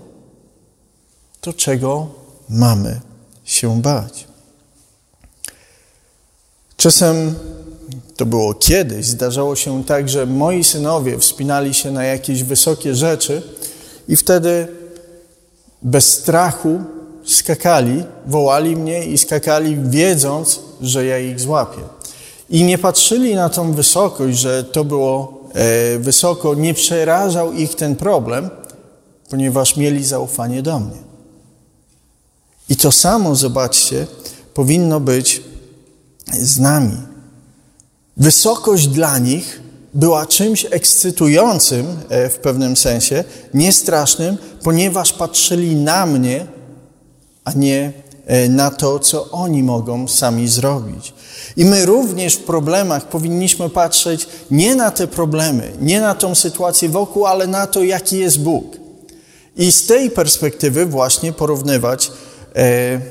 to 1.42 1.54
czego 1.54 2.08
mamy 2.50 3.02
się 3.44 3.82
bać? 3.82 4.28
Czasem 6.78 7.36
to 8.16 8.26
było 8.26 8.54
kiedyś, 8.54 9.06
zdarzało 9.06 9.56
się 9.56 9.84
tak, 9.84 10.10
że 10.10 10.26
moi 10.26 10.64
synowie 10.64 11.20
wspinali 11.20 11.74
się 11.74 11.92
na 11.92 12.04
jakieś 12.04 12.44
wysokie 12.44 12.96
rzeczy 12.96 13.42
i 14.08 14.16
wtedy 14.16 14.68
bez 15.82 16.14
strachu 16.14 16.82
skakali, 17.26 18.04
wołali 18.26 18.76
mnie 18.76 19.06
i 19.06 19.18
skakali, 19.18 19.78
wiedząc, 19.84 20.60
że 20.82 21.06
ja 21.06 21.20
ich 21.20 21.40
złapię. 21.40 21.82
I 22.50 22.64
nie 22.64 22.78
patrzyli 22.78 23.36
na 23.36 23.50
tą 23.50 23.74
wysokość, 23.74 24.38
że 24.38 24.64
to 24.64 24.84
było 24.84 25.42
e, 25.54 26.00
wysoko, 26.00 26.56
nie 26.56 26.74
przerażał 26.74 27.54
ich 27.54 27.76
ten 27.76 27.96
problem, 27.96 28.50
ponieważ 29.30 29.78
mieli 29.78 30.04
zaufanie 30.04 30.62
do 30.62 30.80
mnie. 30.80 30.98
I 32.70 32.76
to 32.76 32.92
samo, 32.92 33.36
zobaczcie, 33.36 34.08
powinno 34.54 35.00
być 35.00 35.44
z 36.34 36.60
nami. 36.60 37.13
Wysokość 38.18 38.88
dla 38.88 39.20
nich 39.20 39.62
była 39.94 40.26
czymś 40.26 40.66
ekscytującym 40.70 41.86
e, 42.10 42.30
w 42.30 42.38
pewnym 42.38 42.78
sensie, 42.78 43.24
niestrasznym, 43.54 44.38
ponieważ 44.64 45.14
patrzyli 45.14 45.76
na 45.76 46.06
mnie, 46.06 46.48
a 47.44 47.52
nie 47.52 47.94
e, 48.26 48.50
na 48.50 48.72
to, 48.72 49.00
co 49.00 49.32
oni 49.32 49.64
mogą 49.64 50.08
sami 50.08 50.48
zrobić. 50.48 51.14
I 51.58 51.66
my 51.66 51.86
również 51.86 52.36
w 52.36 52.44
problemach 52.44 53.10
powinniśmy 53.10 53.70
patrzeć 53.70 54.28
nie 54.52 54.76
na 54.76 54.92
te 54.92 55.08
problemy, 55.08 55.72
nie 55.82 56.02
na 56.02 56.16
tą 56.16 56.36
sytuację 56.36 56.90
wokół, 56.90 57.26
ale 57.26 57.48
na 57.48 57.68
to, 57.68 57.84
jaki 57.84 58.18
jest 58.18 58.40
Bóg. 58.40 58.78
I 59.58 59.72
z 59.72 59.86
tej 59.86 60.12
perspektywy 60.12 60.86
właśnie 60.86 61.34
porównywać 61.34 62.12
e, 62.56 62.60
e, 62.60 63.02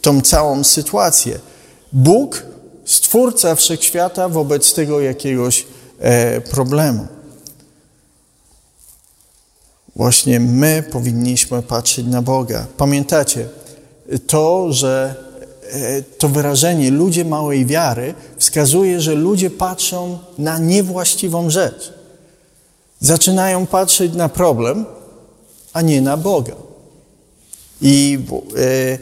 tą 0.00 0.20
całą 0.20 0.64
sytuację. 0.64 1.38
Bóg, 1.92 2.42
Stwórca 2.84 3.54
Wszechświata 3.54 4.28
wobec 4.28 4.74
tego 4.74 5.00
jakiegoś 5.00 5.66
e, 5.98 6.40
problemu. 6.40 7.06
Właśnie 9.96 10.40
my 10.40 10.84
powinniśmy 10.92 11.62
patrzeć 11.62 12.06
na 12.06 12.22
Boga. 12.22 12.66
Pamiętacie, 12.76 13.48
to, 14.26 14.72
że 14.72 15.14
e, 15.70 16.02
to 16.02 16.28
wyrażenie 16.28 16.90
ludzie 16.90 17.24
małej 17.24 17.66
wiary 17.66 18.14
wskazuje, 18.38 19.00
że 19.00 19.14
ludzie 19.14 19.50
patrzą 19.50 20.18
na 20.38 20.58
niewłaściwą 20.58 21.50
rzecz. 21.50 21.92
Zaczynają 23.00 23.66
patrzeć 23.66 24.14
na 24.14 24.28
problem, 24.28 24.86
a 25.72 25.82
nie 25.82 26.02
na 26.02 26.16
Boga. 26.16 26.54
I, 27.82 28.18
e, 28.56 28.98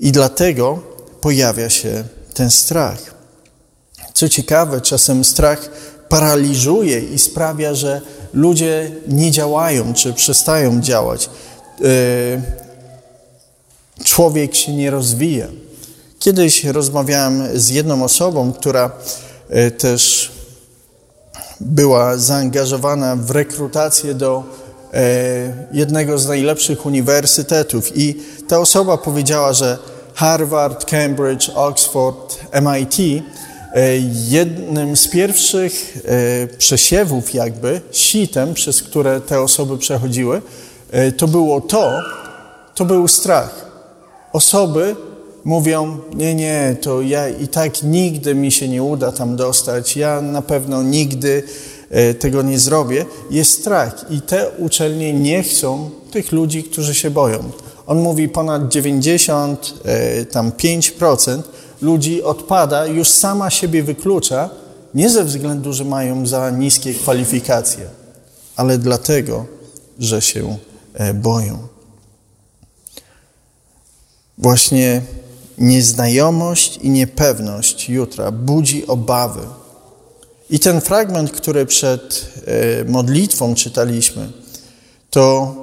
i 0.00 0.12
dlatego 0.12 0.82
pojawia 1.20 1.70
się 1.70 2.04
ten 2.34 2.50
strach. 2.50 3.14
Co 4.14 4.28
ciekawe, 4.28 4.80
czasem 4.80 5.24
strach 5.24 5.70
paraliżuje 6.08 7.00
i 7.00 7.18
sprawia, 7.18 7.74
że 7.74 8.00
ludzie 8.32 8.92
nie 9.08 9.30
działają 9.30 9.94
czy 9.94 10.12
przestają 10.12 10.80
działać. 10.80 11.30
E, 11.84 12.42
człowiek 14.04 14.54
się 14.54 14.72
nie 14.72 14.90
rozwija. 14.90 15.46
Kiedyś 16.18 16.64
rozmawiałem 16.64 17.58
z 17.60 17.68
jedną 17.68 18.04
osobą, 18.04 18.52
która 18.52 18.90
e, 19.48 19.70
też 19.70 20.32
była 21.60 22.16
zaangażowana 22.16 23.16
w 23.16 23.30
rekrutację 23.30 24.14
do 24.14 24.42
e, 24.92 25.66
jednego 25.72 26.18
z 26.18 26.26
najlepszych 26.26 26.86
uniwersytetów 26.86 27.96
i 27.96 28.22
ta 28.48 28.58
osoba 28.58 28.98
powiedziała, 28.98 29.52
że 29.52 29.78
Harvard, 30.14 30.84
Cambridge, 30.84 31.50
Oxford, 31.54 32.40
MIT 32.62 33.24
E, 33.74 33.98
jednym 34.28 34.96
z 34.96 35.08
pierwszych 35.08 35.96
e, 36.04 36.46
przesiewów, 36.46 37.34
jakby, 37.34 37.80
sitem, 37.92 38.54
przez 38.54 38.82
które 38.82 39.20
te 39.20 39.40
osoby 39.40 39.78
przechodziły, 39.78 40.42
e, 40.90 41.12
to 41.12 41.28
było 41.28 41.60
to, 41.60 41.92
to 42.74 42.84
był 42.84 43.08
strach. 43.08 43.70
Osoby 44.32 44.96
mówią, 45.44 45.98
nie, 46.14 46.34
nie, 46.34 46.76
to 46.80 47.02
ja 47.02 47.28
i 47.28 47.48
tak 47.48 47.82
nigdy 47.82 48.34
mi 48.34 48.52
się 48.52 48.68
nie 48.68 48.82
uda 48.82 49.12
tam 49.12 49.36
dostać, 49.36 49.96
ja 49.96 50.20
na 50.20 50.42
pewno 50.42 50.82
nigdy 50.82 51.42
tego 52.18 52.42
nie 52.42 52.58
zrobię. 52.58 53.06
Jest 53.30 53.60
strach 53.60 54.06
i 54.10 54.20
te 54.20 54.50
uczelnie 54.58 55.12
nie 55.12 55.42
chcą 55.42 55.90
tych 56.10 56.32
ludzi, 56.32 56.64
którzy 56.64 56.94
się 56.94 57.10
boją. 57.10 57.50
On 57.86 57.98
mówi 57.98 58.28
ponad 58.28 58.62
95% 58.62 61.42
ludzi 61.82 62.22
odpada, 62.22 62.86
już 62.86 63.08
sama 63.08 63.50
siebie 63.50 63.82
wyklucza, 63.82 64.50
nie 64.94 65.10
ze 65.10 65.24
względu, 65.24 65.72
że 65.72 65.84
mają 65.84 66.26
za 66.26 66.50
niskie 66.50 66.94
kwalifikacje, 66.94 67.86
ale 68.56 68.78
dlatego, 68.78 69.46
że 69.98 70.22
się 70.22 70.56
e, 70.94 71.14
boją. 71.14 71.58
Właśnie 74.38 75.02
nieznajomość 75.58 76.76
i 76.76 76.90
niepewność 76.90 77.88
jutra 77.88 78.30
budzi 78.30 78.86
obawy. 78.86 79.40
I 80.50 80.60
ten 80.60 80.80
fragment, 80.80 81.30
który 81.30 81.66
przed 81.66 82.32
e, 82.46 82.84
modlitwą 82.84 83.54
czytaliśmy, 83.54 84.32
to 85.10 85.54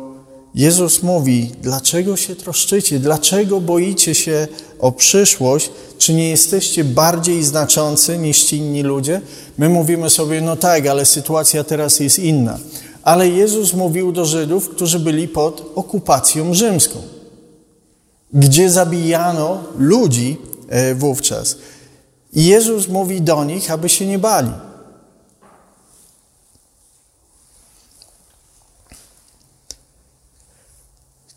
Jezus 0.55 1.03
mówi: 1.03 1.51
Dlaczego 1.61 2.17
się 2.17 2.35
troszczycie? 2.35 2.99
Dlaczego 2.99 3.61
boicie 3.61 4.15
się 4.15 4.47
o 4.79 4.91
przyszłość? 4.91 5.69
Czy 5.97 6.13
nie 6.13 6.29
jesteście 6.29 6.83
bardziej 6.83 7.43
znaczący 7.43 8.17
niż 8.17 8.43
ci 8.43 8.57
inni 8.57 8.83
ludzie? 8.83 9.21
My 9.57 9.69
mówimy 9.69 10.09
sobie: 10.09 10.41
No 10.41 10.55
tak, 10.55 10.87
ale 10.87 11.05
sytuacja 11.05 11.63
teraz 11.63 11.99
jest 11.99 12.19
inna. 12.19 12.59
Ale 13.03 13.29
Jezus 13.29 13.73
mówił 13.73 14.11
do 14.11 14.25
Żydów, 14.25 14.69
którzy 14.69 14.99
byli 14.99 15.27
pod 15.27 15.71
okupacją 15.75 16.53
rzymską, 16.53 16.99
gdzie 18.33 18.69
zabijano 18.69 19.63
ludzi 19.77 20.37
e, 20.69 20.95
wówczas. 20.95 21.57
I 22.33 22.45
Jezus 22.45 22.87
mówi 22.87 23.21
do 23.21 23.43
nich, 23.43 23.71
aby 23.71 23.89
się 23.89 24.05
nie 24.05 24.19
bali. 24.19 24.51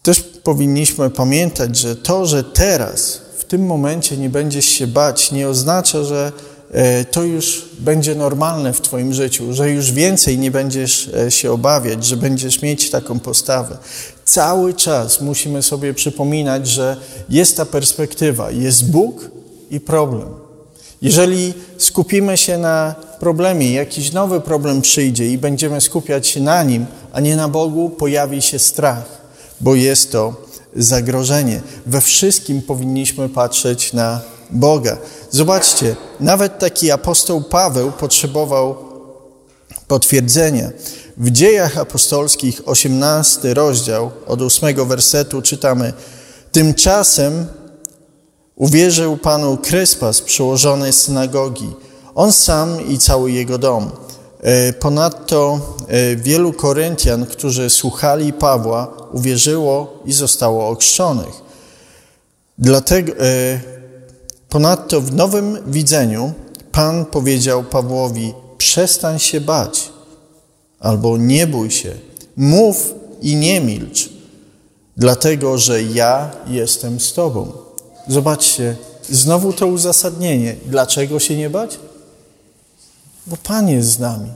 Też 0.04 0.20
powinniśmy 0.20 1.10
pamiętać, 1.10 1.76
że 1.76 1.96
to, 1.96 2.26
że 2.26 2.44
teraz, 2.44 3.20
w 3.38 3.44
tym 3.44 3.66
momencie 3.66 4.16
nie 4.16 4.30
będziesz 4.30 4.64
się 4.64 4.86
bać, 4.86 5.32
nie 5.32 5.48
oznacza, 5.48 6.04
że 6.04 6.32
e, 6.72 7.04
to 7.04 7.22
już 7.22 7.68
będzie 7.78 8.14
normalne 8.14 8.72
w 8.72 8.80
Twoim 8.80 9.14
życiu, 9.14 9.52
że 9.52 9.70
już 9.70 9.92
więcej 9.92 10.38
nie 10.38 10.50
będziesz 10.50 11.08
e, 11.08 11.30
się 11.30 11.52
obawiać, 11.52 12.06
że 12.06 12.16
będziesz 12.16 12.62
mieć 12.62 12.90
taką 12.90 13.18
postawę. 13.18 13.78
Cały 14.24 14.74
czas 14.74 15.20
musimy 15.20 15.62
sobie 15.62 15.94
przypominać, 15.94 16.68
że 16.68 16.96
jest 17.28 17.56
ta 17.56 17.66
perspektywa, 17.66 18.50
jest 18.50 18.90
Bóg 18.90 19.30
i 19.70 19.80
problem. 19.80 20.28
Jeżeli 21.02 21.54
skupimy 21.78 22.36
się 22.36 22.58
na 22.58 22.94
problemie, 23.20 23.72
jakiś 23.72 24.12
nowy 24.12 24.40
problem 24.40 24.82
przyjdzie 24.82 25.28
i 25.30 25.38
będziemy 25.38 25.80
skupiać 25.80 26.26
się 26.26 26.40
na 26.40 26.62
nim, 26.62 26.86
a 27.12 27.20
nie 27.20 27.36
na 27.36 27.48
Bogu, 27.48 27.90
pojawi 27.90 28.42
się 28.42 28.58
strach 28.58 29.23
bo 29.60 29.74
jest 29.74 30.12
to 30.12 30.34
zagrożenie. 30.76 31.60
We 31.86 32.00
wszystkim 32.00 32.62
powinniśmy 32.62 33.28
patrzeć 33.28 33.92
na 33.92 34.20
Boga. 34.50 34.96
Zobaczcie, 35.30 35.96
nawet 36.20 36.58
taki 36.58 36.90
apostoł 36.90 37.42
Paweł 37.42 37.92
potrzebował 37.92 38.76
potwierdzenia. 39.88 40.70
W 41.16 41.30
dziejach 41.30 41.78
apostolskich, 41.78 42.60
18 42.66 43.54
rozdział, 43.54 44.10
od 44.26 44.42
8 44.42 44.88
wersetu 44.88 45.42
czytamy: 45.42 45.92
Tymczasem 46.52 47.46
uwierzył 48.56 49.16
panu 49.16 49.56
Kryspas, 49.56 50.20
przełożony 50.20 50.92
synagogi, 50.92 51.72
on 52.14 52.32
sam 52.32 52.88
i 52.88 52.98
cały 52.98 53.32
jego 53.32 53.58
dom. 53.58 53.90
E, 54.44 54.72
ponadto 54.72 55.60
e, 55.88 56.16
wielu 56.16 56.52
Koryntian, 56.52 57.26
którzy 57.26 57.70
słuchali 57.70 58.32
Pawła, 58.32 58.96
uwierzyło 59.12 60.02
i 60.04 60.12
zostało 60.12 60.68
ochrzczonych. 60.68 61.42
Dlatego, 62.58 63.12
e, 63.12 63.60
ponadto 64.48 65.00
w 65.00 65.14
nowym 65.14 65.58
widzeniu 65.66 66.32
Pan 66.72 67.04
powiedział 67.04 67.62
Pawłowi: 67.62 68.34
przestań 68.58 69.18
się 69.18 69.40
bać, 69.40 69.92
albo 70.80 71.16
nie 71.16 71.46
bój 71.46 71.70
się, 71.70 71.92
mów 72.36 72.94
i 73.22 73.36
nie 73.36 73.60
milcz, 73.60 74.08
dlatego 74.96 75.58
że 75.58 75.82
ja 75.82 76.30
jestem 76.46 77.00
z 77.00 77.12
Tobą. 77.12 77.52
Zobaczcie, 78.08 78.76
znowu 79.10 79.52
to 79.52 79.66
uzasadnienie. 79.66 80.56
Dlaczego 80.66 81.18
się 81.20 81.36
nie 81.36 81.50
bać? 81.50 81.78
Bo 83.26 83.36
Pan 83.36 83.68
jest 83.68 83.88
z 83.88 83.98
nami. 83.98 84.30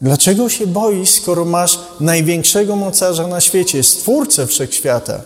Dlaczego 0.00 0.48
się 0.48 0.66
boisz, 0.66 1.10
skoro 1.10 1.44
masz 1.44 1.78
największego 2.00 2.76
mocarza 2.76 3.26
na 3.26 3.40
świecie, 3.40 3.82
Stwórcę 3.82 4.46
Wszechświata? 4.46 5.20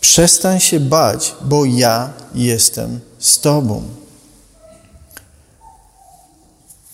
Przestań 0.00 0.60
się 0.60 0.80
bać, 0.80 1.34
bo 1.40 1.64
ja 1.64 2.12
jestem 2.34 3.00
z 3.18 3.40
Tobą. 3.40 3.82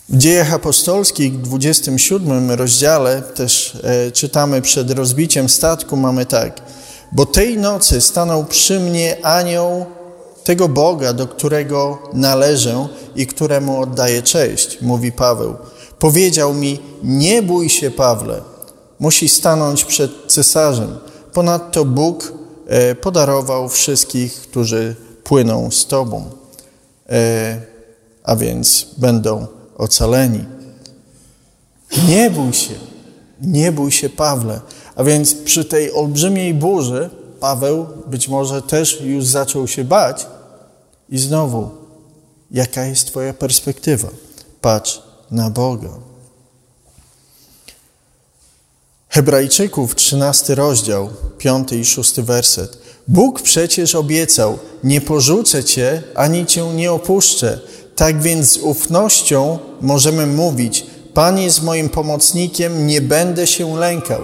W 0.09 0.17
dziejach 0.17 0.53
apostolskich 0.53 1.33
w 1.33 1.43
27 1.43 2.51
rozdziale 2.51 3.23
też 3.23 3.79
e, 3.83 4.11
czytamy 4.11 4.63
przed 4.63 4.91
rozbiciem 4.91 5.49
statku, 5.49 5.97
mamy 5.97 6.27
tak. 6.27 6.63
Bo 7.13 7.27
tej 7.27 7.59
nocy 7.59 8.01
stanął 8.01 8.45
przy 8.45 8.81
mnie 8.81 9.27
anioł 9.27 9.87
tego 10.45 10.69
Boga, 10.69 11.13
do 11.13 11.27
którego 11.27 11.99
należę 12.13 12.89
i 13.17 13.27
któremu 13.27 13.81
oddaję 13.81 14.23
cześć, 14.23 14.81
mówi 14.81 15.13
Paweł. 15.13 15.57
Powiedział 15.99 16.55
mi, 16.55 16.79
nie 17.03 17.43
bój 17.43 17.69
się 17.69 17.91
Pawle, 17.91 18.43
musi 18.99 19.29
stanąć 19.29 19.85
przed 19.85 20.11
cesarzem. 20.27 20.97
Ponadto 21.33 21.85
Bóg 21.85 22.33
e, 22.67 22.95
podarował 22.95 23.69
wszystkich, 23.69 24.35
którzy 24.35 24.97
płyną 25.25 25.71
z 25.71 25.87
Tobą, 25.87 26.31
e, 27.09 27.61
a 28.25 28.37
więc 28.37 28.87
będą 28.99 29.47
ocaleni. 29.77 30.45
Nie 32.09 32.31
bój 32.31 32.53
się, 32.53 32.75
nie 33.41 33.73
bój 33.73 33.91
się, 33.91 34.09
Pawle. 34.09 34.61
A 34.97 35.05
więc 35.05 35.35
przy 35.35 35.65
tej 35.65 35.93
olbrzymiej 35.93 36.55
burzy 36.55 37.11
Paweł 37.41 37.87
być 38.07 38.29
może 38.29 38.63
też 38.63 39.01
już 39.01 39.25
zaczął 39.25 39.69
się 39.69 39.85
bać. 39.85 40.27
I 41.09 41.19
znowu, 41.19 41.71
jaka 42.55 42.85
jest 42.85 43.07
Twoja 43.07 43.33
perspektywa? 43.33 44.09
Patrz 44.61 45.03
na 45.31 45.51
Boga. 45.51 45.91
Hebrajczyków, 49.09 49.95
13 49.95 50.55
rozdział, 50.55 51.11
5 51.39 51.73
i 51.73 51.85
6 51.85 52.21
werset. 52.21 52.79
Bóg 53.09 53.43
przecież 53.43 53.95
obiecał: 53.95 54.59
Nie 54.85 55.01
porzucę 55.01 55.65
Cię, 55.65 56.03
ani 56.15 56.47
Cię 56.47 56.75
nie 56.75 56.93
opuszczę. 56.93 57.61
Tak 57.97 58.23
więc 58.23 58.53
z 58.53 58.57
ufnością 58.57 59.59
możemy 59.81 60.27
mówić: 60.27 60.87
Pan 61.15 61.39
jest 61.39 61.63
moim 61.63 61.89
pomocnikiem, 61.89 62.87
nie 62.87 63.01
będę 63.01 63.47
się 63.47 63.79
lękał. 63.79 64.21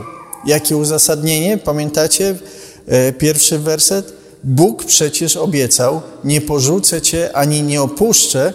Jakie 0.47 0.77
uzasadnienie? 0.77 1.59
Pamiętacie 1.59 2.39
e, 2.87 3.13
pierwszy 3.13 3.59
werset? 3.59 4.20
Bóg 4.45 4.85
przecież 4.85 5.37
obiecał: 5.37 6.03
Nie 6.25 6.41
porzucę 6.41 7.03
cię 7.03 7.37
ani 7.37 7.63
nie 7.63 7.83
opuszczę, 7.83 8.55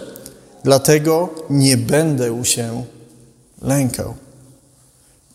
dlatego 0.64 1.28
nie 1.50 1.76
będę 1.76 2.44
się 2.44 2.84
lękał. 3.62 4.14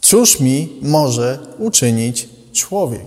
Cóż 0.02 0.40
mi 0.40 0.80
może 0.82 1.40
uczynić 1.60 2.30
człowiek? 2.54 3.06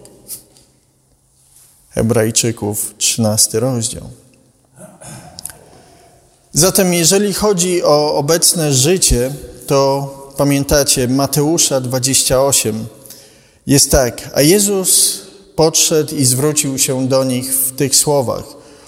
Hebrajczyków, 1.91 2.95
13 2.99 3.61
rozdział. 3.61 4.03
Zatem, 6.53 6.95
jeżeli 6.95 7.35
chodzi 7.35 7.83
o 7.83 8.15
obecne 8.15 8.73
życie, 8.73 9.35
to 9.67 10.09
pamiętacie 10.37 11.09
Mateusza 11.09 11.81
28. 11.81 12.87
Jest 13.67 13.91
tak, 13.91 14.31
a 14.35 14.43
Jezus 14.43 15.21
podszedł 15.57 16.15
i 16.15 16.25
zwrócił 16.25 16.79
się 16.79 17.09
do 17.09 17.25
nich 17.25 17.55
w 17.55 17.73
tych 17.73 17.97
słowach: 17.97 18.45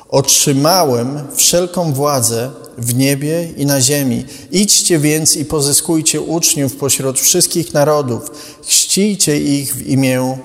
Otrzymałem 0.09 1.23
wszelką 1.35 1.93
władzę 1.93 2.51
w 2.79 2.95
niebie 2.95 3.49
i 3.57 3.67
na 3.67 3.81
ziemi. 3.81 4.25
Idźcie 4.53 4.99
więc 4.99 5.37
i 5.37 5.45
pozyskujcie 5.45 6.21
uczniów 6.21 6.77
pośród 6.77 7.21
wszystkich 7.21 7.75
narodów. 7.75 8.31
Chrzcijcie 8.67 9.41
ich 9.41 9.75
w 9.75 9.87
imię 9.87 10.39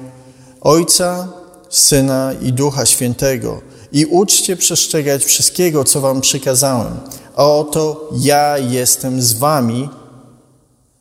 Ojca, 0.62 1.28
Syna 1.70 2.34
i 2.42 2.54
Ducha 2.54 2.86
Świętego 2.86 3.62
i 3.92 4.06
uczcie 4.06 4.58
przestrzegać 4.58 5.24
wszystkiego, 5.26 5.84
co 5.84 6.02
wam 6.02 6.22
przykazałem. 6.22 7.00
A 7.36 7.46
oto 7.46 8.10
ja 8.18 8.58
jestem 8.58 9.22
z 9.22 9.34
wami 9.34 9.90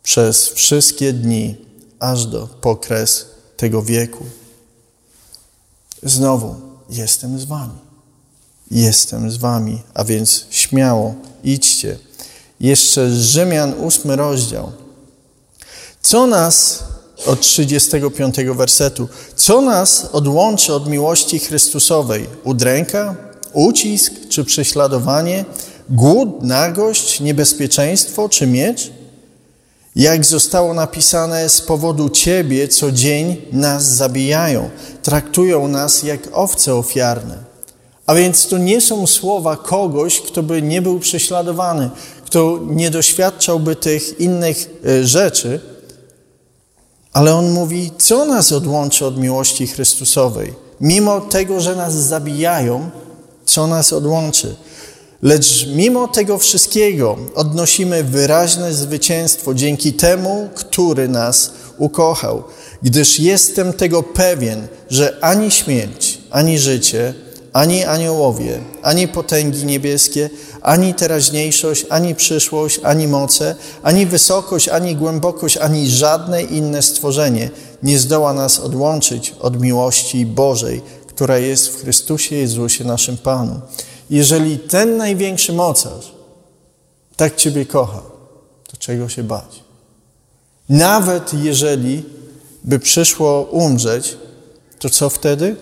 przez 0.03 0.49
wszystkie 0.49 1.13
dni, 1.13 1.57
aż 1.99 2.27
do 2.27 2.49
pokres 2.61 3.27
tego 3.57 3.83
wieku. 3.83 4.25
Znowu, 6.03 6.55
jestem 6.91 7.39
z 7.39 7.45
wami. 7.45 7.79
Jestem 8.71 9.31
z 9.31 9.37
wami, 9.37 9.83
a 9.95 10.05
więc 10.05 10.47
śmiało 10.51 11.15
idźcie. 11.45 11.99
Jeszcze 12.61 13.11
Rzymian, 13.11 13.75
ósmy 13.75 14.17
rozdział. 14.17 14.73
Co 16.03 16.27
nas, 16.27 16.85
od 17.27 17.41
35 17.41 18.37
wersetu, 18.57 19.09
co 19.37 19.61
nas 19.61 20.09
odłączy 20.13 20.75
od 20.75 20.89
miłości 20.89 21.39
Chrystusowej? 21.39 22.27
Udręka, 22.45 23.17
ucisk 23.53 24.13
czy 24.29 24.45
prześladowanie, 24.45 25.45
głód, 25.91 26.43
nagość, 26.43 27.21
niebezpieczeństwo 27.21 28.29
czy 28.29 28.47
miecz? 28.47 28.93
Jak 29.97 30.25
zostało 30.25 30.75
napisane, 30.75 31.49
z 31.49 31.61
powodu 31.61 32.09
Ciebie 32.09 32.69
co 32.69 32.93
dzień 32.93 33.37
nas 33.53 33.85
zabijają, 33.85 34.71
traktują 35.03 35.69
nas 35.69 36.03
jak 36.03 36.21
owce 36.33 36.75
ofiarne. 36.75 37.39
A 38.07 38.15
więc 38.15 38.47
to 38.47 38.59
nie 38.59 38.81
są 38.81 39.07
słowa 39.07 39.57
kogoś, 39.57 40.21
kto 40.21 40.43
by 40.43 40.63
nie 40.63 40.83
był 40.83 40.99
prześladowany, 40.99 41.91
kto 42.25 42.59
nie 42.67 42.91
doświadczałby 42.91 43.77
tych 43.77 44.21
innych 44.21 44.71
e, 44.87 45.05
rzeczy, 45.05 45.61
ale 47.13 47.35
on 47.35 47.51
mówi, 47.51 47.91
co 47.99 48.25
nas 48.25 48.53
odłączy 48.53 49.07
od 49.07 49.19
miłości 49.19 49.67
Chrystusowej? 49.67 50.55
Mimo 50.81 51.21
tego, 51.21 51.61
że 51.61 51.77
nas 51.77 51.95
zabijają, 51.95 52.91
co 53.45 53.67
nas 53.67 53.93
odłączy? 53.93 54.57
Lecz 55.23 55.67
mimo 55.67 56.09
tego 56.09 56.39
wszystkiego 56.39 57.17
odnosimy 57.35 58.05
wyraźne 58.05 58.75
zwycięstwo 58.75 59.55
dzięki 59.55 59.93
temu, 59.93 60.49
który 60.55 61.09
nas 61.09 61.53
ukochał, 61.79 62.43
gdyż 62.83 63.21
jestem 63.21 63.73
tego 63.73 64.03
pewien, 64.03 64.69
że 64.91 65.17
ani 65.21 65.51
śmierć, 65.51 66.19
ani 66.31 66.59
życie, 66.59 67.15
ani 67.53 67.85
aniołowie, 67.85 68.61
ani 68.83 69.09
potęgi 69.09 69.65
niebieskie, 69.65 70.31
ani 70.63 70.95
teraźniejszość, 70.95 71.87
ani 71.89 72.15
przyszłość, 72.15 72.81
ani 72.83 73.09
moce, 73.09 73.55
ani 73.83 74.07
wysokość, 74.07 74.69
ani 74.69 74.97
głębokość, 74.97 75.57
ani 75.57 75.91
żadne 75.91 76.43
inne 76.43 76.83
stworzenie 76.83 77.51
nie 77.83 77.99
zdoła 77.99 78.33
nas 78.33 78.59
odłączyć 78.59 79.35
od 79.41 79.61
miłości 79.61 80.27
Bożej, 80.27 80.83
która 81.07 81.39
jest 81.39 81.69
w 81.69 81.83
Chrystusie 81.83 82.37
Jezusie 82.37 82.85
naszym 82.85 83.17
Panu. 83.17 83.61
Jeżeli 84.11 84.59
ten 84.59 84.97
największy 84.97 85.53
mocarz 85.53 86.13
tak 87.17 87.37
Ciebie 87.37 87.67
kocha, 87.67 88.03
to 88.71 88.77
czego 88.77 89.09
się 89.09 89.23
bać? 89.23 89.65
Nawet 90.69 91.35
jeżeli 91.35 92.03
by 92.65 92.79
przyszło 92.79 93.43
umrzeć, 93.43 94.17
to 94.79 94.91
co 94.91 95.11
wtedy? 95.11 95.57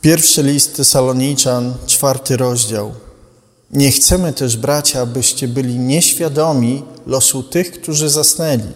Pierwszy 0.00 0.42
list 0.42 0.84
Saloniczan, 0.84 1.74
czwarty 1.86 2.36
rozdział. 2.36 2.94
Nie 3.70 3.90
chcemy 3.90 4.32
też, 4.32 4.56
bracia, 4.56 5.00
abyście 5.00 5.48
byli 5.48 5.78
nieświadomi 5.78 6.82
losu 7.06 7.42
tych, 7.42 7.72
którzy 7.72 8.08
zasnęli. 8.08 8.72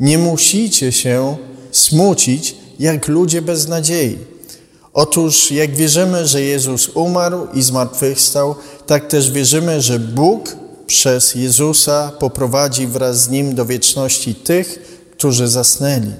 Nie 0.00 0.18
musicie 0.18 0.92
się 0.92 1.36
smucić, 1.72 2.56
jak 2.78 3.08
ludzie 3.08 3.42
bez 3.42 3.68
nadziei 3.68 4.18
Otóż 4.98 5.50
jak 5.50 5.76
wierzymy, 5.76 6.26
że 6.26 6.42
Jezus 6.42 6.88
umarł 6.88 7.46
i 7.54 7.62
zmartwychwstał, 7.62 8.54
tak 8.86 9.08
też 9.08 9.30
wierzymy, 9.30 9.82
że 9.82 9.98
Bóg 9.98 10.56
przez 10.86 11.34
Jezusa 11.34 12.12
poprowadzi 12.18 12.86
wraz 12.86 13.22
z 13.22 13.28
Nim 13.28 13.54
do 13.54 13.66
wieczności 13.66 14.34
tych, 14.34 14.78
którzy 15.12 15.48
zasnęli. 15.48 16.12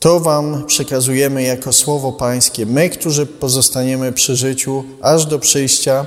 To 0.00 0.20
Wam 0.20 0.64
przekazujemy 0.66 1.42
jako 1.42 1.72
słowo 1.72 2.12
Pańskie. 2.12 2.66
My, 2.66 2.90
którzy 2.90 3.26
pozostaniemy 3.26 4.12
przy 4.12 4.36
życiu 4.36 4.84
aż 5.02 5.26
do 5.26 5.38
przyjścia 5.38 6.06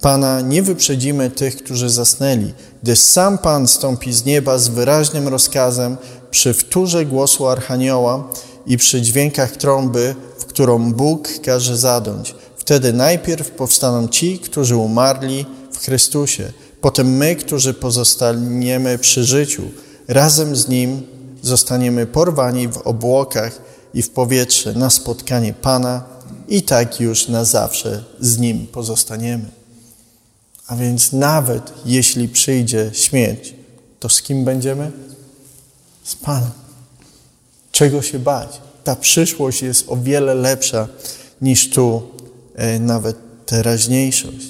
Pana, 0.00 0.40
nie 0.40 0.62
wyprzedzimy 0.62 1.30
tych, 1.30 1.56
którzy 1.56 1.90
zasnęli, 1.90 2.52
gdyż 2.82 2.98
sam 2.98 3.38
Pan 3.38 3.68
stąpi 3.68 4.12
z 4.12 4.24
nieba 4.24 4.58
z 4.58 4.68
wyraźnym 4.68 5.28
rozkazem 5.28 5.96
przy 6.30 6.54
wtórze 6.54 7.06
głosu 7.06 7.46
Archanioła 7.48 8.28
i 8.66 8.76
przy 8.76 9.02
dźwiękach 9.02 9.56
trąby, 9.56 10.14
w 10.40 10.44
którą 10.44 10.92
Bóg 10.92 11.28
każe 11.44 11.76
zadąć. 11.76 12.34
Wtedy 12.56 12.92
najpierw 12.92 13.50
powstaną 13.50 14.08
ci, 14.08 14.38
którzy 14.38 14.76
umarli 14.76 15.46
w 15.72 15.78
Chrystusie, 15.78 16.52
potem 16.80 17.16
my, 17.16 17.36
którzy 17.36 17.74
pozostaniemy 17.74 18.98
przy 18.98 19.24
życiu, 19.24 19.62
razem 20.08 20.56
z 20.56 20.68
Nim 20.68 21.02
zostaniemy 21.42 22.06
porwani 22.06 22.68
w 22.68 22.76
obłokach 22.76 23.60
i 23.94 24.02
w 24.02 24.10
powietrze 24.10 24.74
na 24.74 24.90
spotkanie 24.90 25.52
Pana 25.52 26.04
i 26.48 26.62
tak 26.62 27.00
już 27.00 27.28
na 27.28 27.44
zawsze 27.44 28.04
z 28.20 28.38
Nim 28.38 28.66
pozostaniemy. 28.66 29.44
A 30.66 30.76
więc 30.76 31.12
nawet 31.12 31.72
jeśli 31.84 32.28
przyjdzie 32.28 32.90
śmierć, 32.92 33.54
to 34.00 34.08
z 34.08 34.22
kim 34.22 34.44
będziemy? 34.44 34.92
Z 36.04 36.14
Panem. 36.14 36.50
Czego 37.72 38.02
się 38.02 38.18
bać? 38.18 38.60
Ta 38.84 38.96
przyszłość 38.96 39.62
jest 39.62 39.84
o 39.88 39.96
wiele 39.96 40.34
lepsza 40.34 40.88
niż 41.42 41.70
tu 41.70 42.02
e, 42.54 42.78
nawet 42.78 43.16
teraźniejszość. 43.46 44.46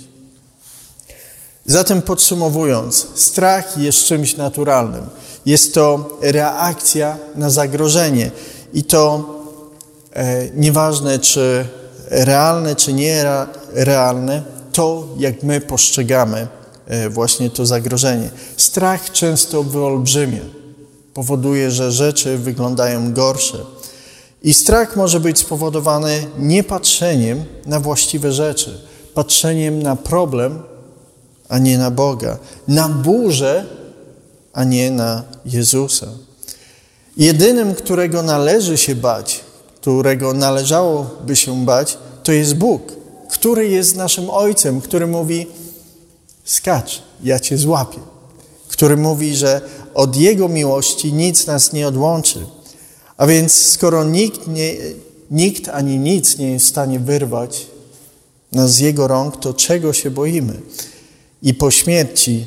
Zatem 1.66 2.02
podsumowując, 2.02 3.06
strach 3.14 3.78
jest 3.78 4.04
czymś 4.04 4.36
naturalnym. 4.36 5.06
Jest 5.46 5.74
to 5.74 6.18
reakcja 6.20 7.18
na 7.34 7.50
zagrożenie 7.50 8.30
i 8.74 8.84
to 8.84 9.24
e, 10.12 10.50
nieważne, 10.54 11.18
czy 11.18 11.66
realne, 12.10 12.76
czy 12.76 12.92
nierealne, 12.92 14.42
to 14.72 15.08
jak 15.18 15.42
my 15.42 15.60
postrzegamy 15.60 16.48
e, 16.86 17.08
właśnie 17.08 17.50
to 17.50 17.66
zagrożenie. 17.66 18.30
Strach 18.56 19.12
często 19.12 19.62
wyolbrzymia, 19.62 20.42
powoduje, 21.14 21.70
że 21.70 21.92
rzeczy 21.92 22.38
wyglądają 22.38 23.12
gorsze. 23.12 23.58
I 24.42 24.55
strach 24.55 24.96
może 24.96 25.20
być 25.20 25.38
spowodowany 25.38 26.26
niepatrzeniem 26.38 27.44
na 27.66 27.81
właściwe 27.81 28.33
rzeczy, 28.33 28.81
patrzeniem 29.14 29.83
na 29.83 29.96
problem, 29.96 30.62
a 31.48 31.59
nie 31.59 31.79
na 31.79 31.90
Boga, 31.90 32.38
na 32.68 32.88
burzę, 32.88 33.66
a 34.53 34.64
nie 34.64 34.90
na 34.90 35.22
Jezusa. 35.46 36.07
Jedynym, 37.16 37.74
którego 37.74 38.22
należy 38.22 38.79
się 38.79 38.94
bać, 38.94 39.40
którego 39.76 40.33
należałoby 40.33 41.37
się 41.37 41.64
bać, 41.64 41.98
to 42.22 42.33
jest 42.33 42.55
Bóg, 42.55 42.92
który 43.31 43.68
jest 43.68 43.96
naszym 43.96 44.31
Ojcem, 44.31 44.81
który 44.81 45.07
mówi: 45.07 45.46
Skacz, 46.44 47.03
ja 47.22 47.40
cię 47.40 47.59
złapię. 47.59 47.98
Który 48.68 48.96
mówi, 48.96 49.37
że 49.37 49.61
od 49.94 50.16
Jego 50.16 50.48
miłości 50.48 51.12
nic 51.12 51.46
nas 51.46 51.72
nie 51.72 51.88
odłączy. 51.88 52.46
A 53.20 53.26
więc, 53.26 53.52
skoro 53.52 54.04
nikt, 54.04 54.46
nie, 54.46 54.74
nikt 55.30 55.68
ani 55.68 55.98
nic 55.98 56.38
nie 56.38 56.52
jest 56.52 56.66
w 56.66 56.68
stanie 56.68 57.00
wyrwać 57.00 57.66
nas 58.52 58.72
z 58.72 58.78
Jego 58.78 59.09
rąk, 59.09 59.37
to 59.37 59.54
czego 59.54 59.92
się 59.92 60.11
boimy? 60.11 60.61
I 61.42 61.54
po 61.54 61.70
śmierci 61.70 62.46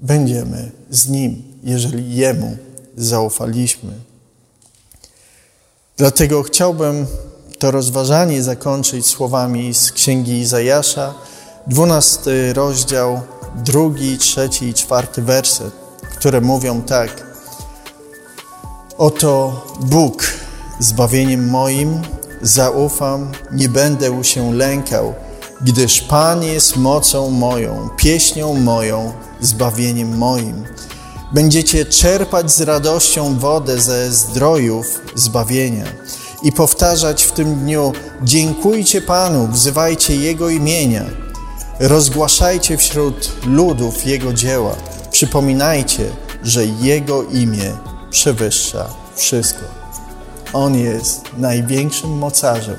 będziemy 0.00 0.70
z 0.90 1.08
Nim, 1.08 1.42
jeżeli 1.64 2.16
Jemu 2.16 2.56
zaufaliśmy. 2.96 3.92
Dlatego 5.96 6.42
chciałbym 6.42 7.06
to 7.58 7.70
rozważanie 7.70 8.42
zakończyć 8.42 9.06
słowami 9.06 9.74
z 9.74 9.92
Księgi 9.92 10.32
Izajasza, 10.32 11.14
12 11.66 12.52
rozdział, 12.52 13.20
drugi, 13.64 14.18
trzeci 14.18 14.64
i 14.64 14.74
czwarty 14.74 15.22
werset, 15.22 15.72
które 16.18 16.40
mówią 16.40 16.82
tak. 16.82 17.27
Oto 18.98 19.66
Bóg 19.80 20.32
zbawieniem 20.80 21.50
moim 21.50 22.02
zaufam, 22.42 23.32
nie 23.52 23.68
będę 23.68 24.24
się 24.24 24.54
lękał, 24.54 25.14
gdyż 25.60 26.00
Pan 26.00 26.42
jest 26.42 26.76
mocą 26.76 27.30
moją, 27.30 27.88
pieśnią 27.96 28.54
moją, 28.54 29.12
zbawieniem 29.40 30.18
moim. 30.18 30.64
Będziecie 31.32 31.84
czerpać 31.84 32.52
z 32.52 32.60
radością 32.60 33.38
wodę 33.38 33.80
ze 33.80 34.12
zdrojów 34.12 35.00
zbawienia 35.14 35.84
i 36.42 36.52
powtarzać 36.52 37.24
w 37.24 37.32
tym 37.32 37.54
dniu: 37.54 37.92
Dziękujcie 38.22 39.02
Panu, 39.02 39.48
wzywajcie 39.52 40.16
Jego 40.16 40.48
imienia, 40.48 41.04
rozgłaszajcie 41.80 42.76
wśród 42.76 43.32
ludów 43.46 44.06
Jego 44.06 44.32
dzieła, 44.32 44.76
przypominajcie, 45.10 46.10
że 46.42 46.66
Jego 46.66 47.22
imię 47.22 47.72
przewyższa 48.10 48.88
wszystko. 49.16 49.64
On 50.52 50.74
jest 50.74 51.20
największym 51.38 52.10
mocarzem 52.10 52.76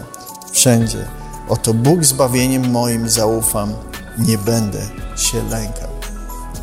wszędzie. 0.52 1.08
Oto 1.50 1.74
Bóg 1.74 2.06
zbawieniem 2.06 2.72
moim 2.72 3.10
zaufam, 3.10 3.74
nie 4.18 4.38
będę 4.38 4.80
się 5.16 5.44
lękał. 5.50 5.90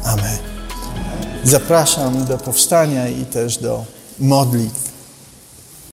Amen. 0.05 0.38
Zapraszam 1.44 2.24
do 2.24 2.38
powstania 2.38 3.09
i 3.09 3.24
też 3.24 3.59
do 3.59 3.85
modlitw. 4.18 4.86